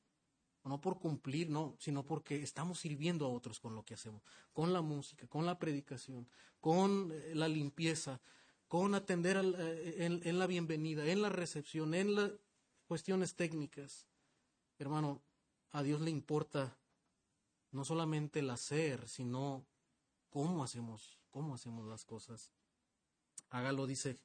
[0.64, 4.74] no por cumplir, no, sino porque estamos sirviendo a otros con lo que hacemos, con
[4.74, 6.28] la música, con la predicación,
[6.60, 8.20] con eh, la limpieza,
[8.68, 12.32] con atender eh, en, la bienvenida, en la recepción, en las
[12.88, 14.08] cuestiones técnicas.
[14.80, 15.22] Hermano,
[15.72, 16.78] a Dios le importa
[17.72, 19.68] no solamente el hacer, sino
[20.36, 22.52] cómo hacemos, cómo hacemos las cosas.
[23.52, 24.20] Hágalo, dice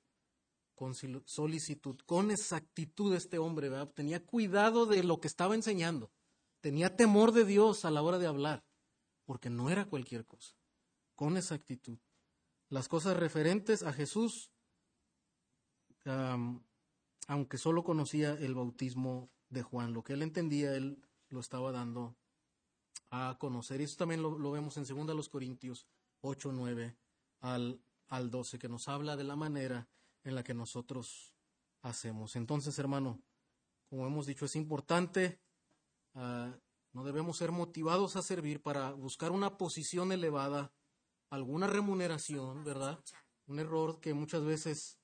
[0.74, 0.92] con
[1.24, 6.10] solicitud, con exactitud este hombre, tenía cuidado de lo que estaba enseñando,
[6.60, 8.64] tenía temor de Dios a la hora de hablar,
[9.24, 10.56] porque no era cualquier cosa,
[11.14, 11.98] con exactitud.
[12.70, 14.50] Las cosas referentes a Jesús,
[17.28, 22.16] aunque solo conocía el bautismo de Juan, lo que él entendía, él lo estaba dando
[23.10, 23.80] a conocer.
[23.80, 25.86] Y eso también lo, vemos en 2 Corintios
[26.20, 26.96] 8, 9
[27.40, 29.88] al, al 12, que nos habla de la manera
[30.24, 31.34] en la que nosotros
[31.82, 32.36] hacemos.
[32.36, 33.22] Entonces, hermano,
[33.88, 35.40] como hemos dicho, es importante,
[36.14, 36.54] ah,
[36.92, 40.72] no debemos ser motivados a servir para buscar una posición elevada,
[41.30, 43.02] alguna remuneración, ¿verdad?
[43.46, 44.98] Un error que muchas veces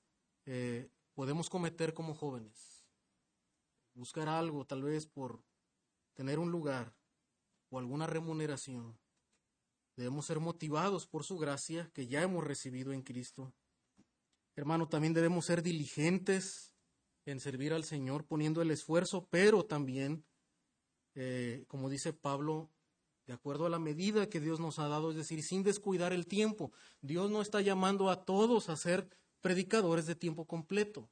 [0.45, 2.85] eh, podemos cometer como jóvenes.
[3.93, 5.43] Buscar algo, tal vez por
[6.13, 6.95] tener un lugar
[7.69, 8.97] o alguna remuneración.
[9.97, 13.53] Debemos ser motivados por su gracia que ya hemos recibido en Cristo
[14.57, 16.73] Hermano, también debemos ser diligentes
[17.27, 20.25] en servir al Señor poniendo el esfuerzo, pero también,
[21.13, 22.71] eh, como dice Pablo,
[23.27, 26.25] de acuerdo a la medida que Dios nos ha dado, es decir, sin descuidar el
[26.25, 26.71] tiempo.
[27.01, 29.07] Dios no está llamando a todos a ser
[29.41, 31.07] predicadores de tiempo completo.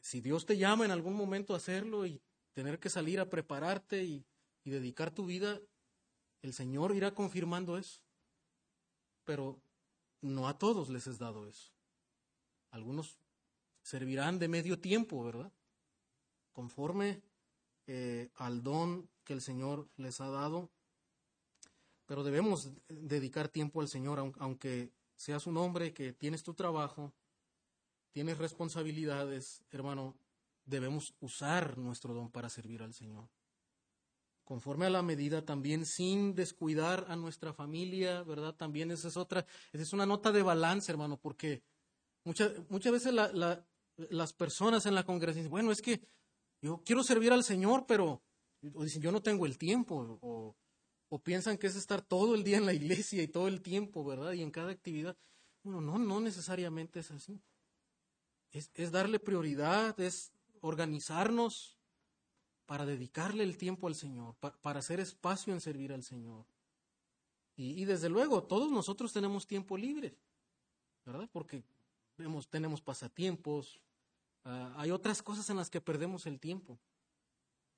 [0.00, 2.22] Si Dios te llama en algún momento a hacerlo y
[2.52, 4.24] tener que salir a prepararte y,
[4.62, 5.60] y dedicar tu vida,
[6.42, 8.00] el Señor irá confirmando eso.
[9.24, 9.60] Pero
[10.20, 11.72] no a todos les es dado eso.
[12.70, 13.18] Algunos
[13.82, 15.52] servirán de medio tiempo, ¿verdad?
[16.52, 17.22] Conforme
[17.86, 20.70] eh, al don que el Señor les ha dado.
[22.06, 27.12] Pero debemos dedicar tiempo al Señor, aunque seas un hombre que tienes tu trabajo,
[28.12, 30.16] tienes responsabilidades, hermano,
[30.64, 33.28] debemos usar nuestro don para servir al Señor.
[34.48, 38.54] Conforme a la medida también sin descuidar a nuestra familia, ¿verdad?
[38.54, 41.62] También esa es otra, esa es una nota de balance, hermano, porque
[42.28, 46.02] Muchas, muchas veces las personas en la congregación dicen, bueno, es que
[46.60, 48.22] yo quiero servir al Señor, pero
[48.74, 50.54] o dicen, yo no tengo el tiempo, o,
[51.22, 54.32] piensan que es estar todo el día en la iglesia y todo el tiempo, ¿verdad?
[54.34, 55.16] Y en cada actividad.
[55.62, 57.40] Bueno, no, no necesariamente es así.
[58.50, 60.30] Es, darle prioridad, es
[60.60, 61.77] organizarnos
[62.68, 66.44] para dedicarle el tiempo al Señor, para hacer espacio en servir al Señor.
[67.56, 70.18] Y, desde luego, todos nosotros tenemos tiempo libre,
[71.06, 71.30] ¿verdad?
[71.32, 71.64] Porque
[72.50, 73.80] tenemos pasatiempos,
[74.44, 76.78] ah, hay otras cosas en las que perdemos el tiempo.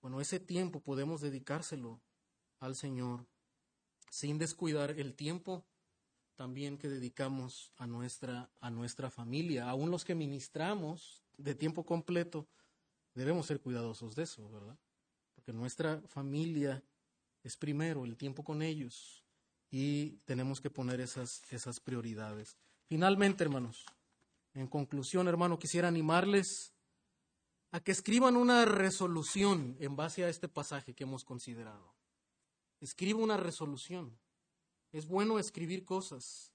[0.02, 2.00] Bueno, ese tiempo podemos dedicárselo
[2.58, 3.24] al Señor
[4.10, 5.64] sin descuidar el tiempo
[6.34, 9.70] también que dedicamos a nuestra, a nuestra familia.
[9.70, 12.48] Aún los que ministramos de tiempo completo,
[13.14, 14.78] debemos ser cuidadosos de eso, ¿verdad?
[15.34, 16.82] Porque nuestra familia
[17.42, 19.24] es primero el tiempo con ellos
[19.70, 22.56] y tenemos que poner esas, esas prioridades.
[22.86, 23.84] Finalmente, hermanos,
[24.54, 26.74] en conclusión, hermano, quisiera animarles
[27.70, 31.94] a que escriban una resolución en base a este pasaje que hemos considerado.
[32.80, 34.18] Escriba una resolución.
[34.92, 36.52] Es bueno escribir cosas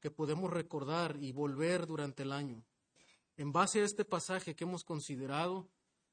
[0.00, 2.62] que podemos recordar y volver durante el año.
[3.36, 5.70] En base a este pasaje que hemos considerado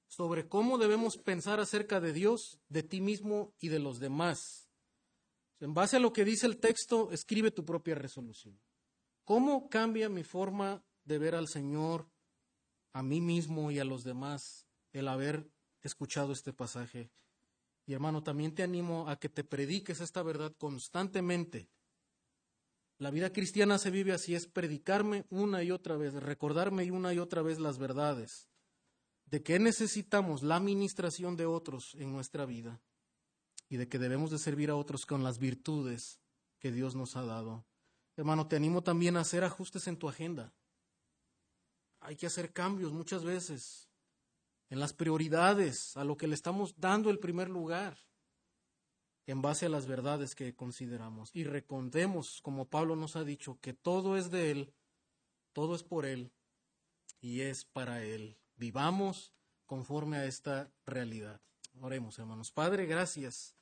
[0.08, 4.70] sobre cómo debemos pensar acerca de Dios, de ti mismo y de los demás.
[5.60, 8.60] En base a lo que dice el texto, escribe tu propia resolución.
[9.24, 12.10] ¿Cómo cambia mi forma de ver al Señor,
[12.94, 15.50] a mí mismo y a los demás el haber
[15.82, 17.12] escuchado este pasaje?
[17.86, 21.70] Y hermano, también te animo a que te prediques esta verdad constantemente.
[22.98, 27.20] La vida cristiana se vive así, es predicarme una y otra vez, recordarme una y
[27.20, 28.50] otra vez las verdades
[29.26, 32.82] de que necesitamos la administración de otros en nuestra vida
[33.70, 36.20] y de que debemos de servir a otros con las virtudes
[36.60, 37.66] que Dios nos ha dado.
[38.16, 40.54] Hermano, te animo también a hacer ajustes en tu agenda.
[42.00, 43.90] Hay que hacer cambios muchas veces
[44.70, 47.98] en las prioridades, a lo que le estamos dando el primer lugar,
[49.28, 51.32] en base a las verdades que consideramos.
[51.34, 54.74] Y recordemos, como Pablo nos ha dicho, que todo es de Él,
[55.54, 56.32] todo es por Él
[57.22, 58.38] y es para Él.
[58.58, 59.34] Vivamos
[59.66, 61.42] conforme a esta realidad.
[61.82, 62.52] Oremos, hermanos.
[62.52, 63.56] Padre, gracias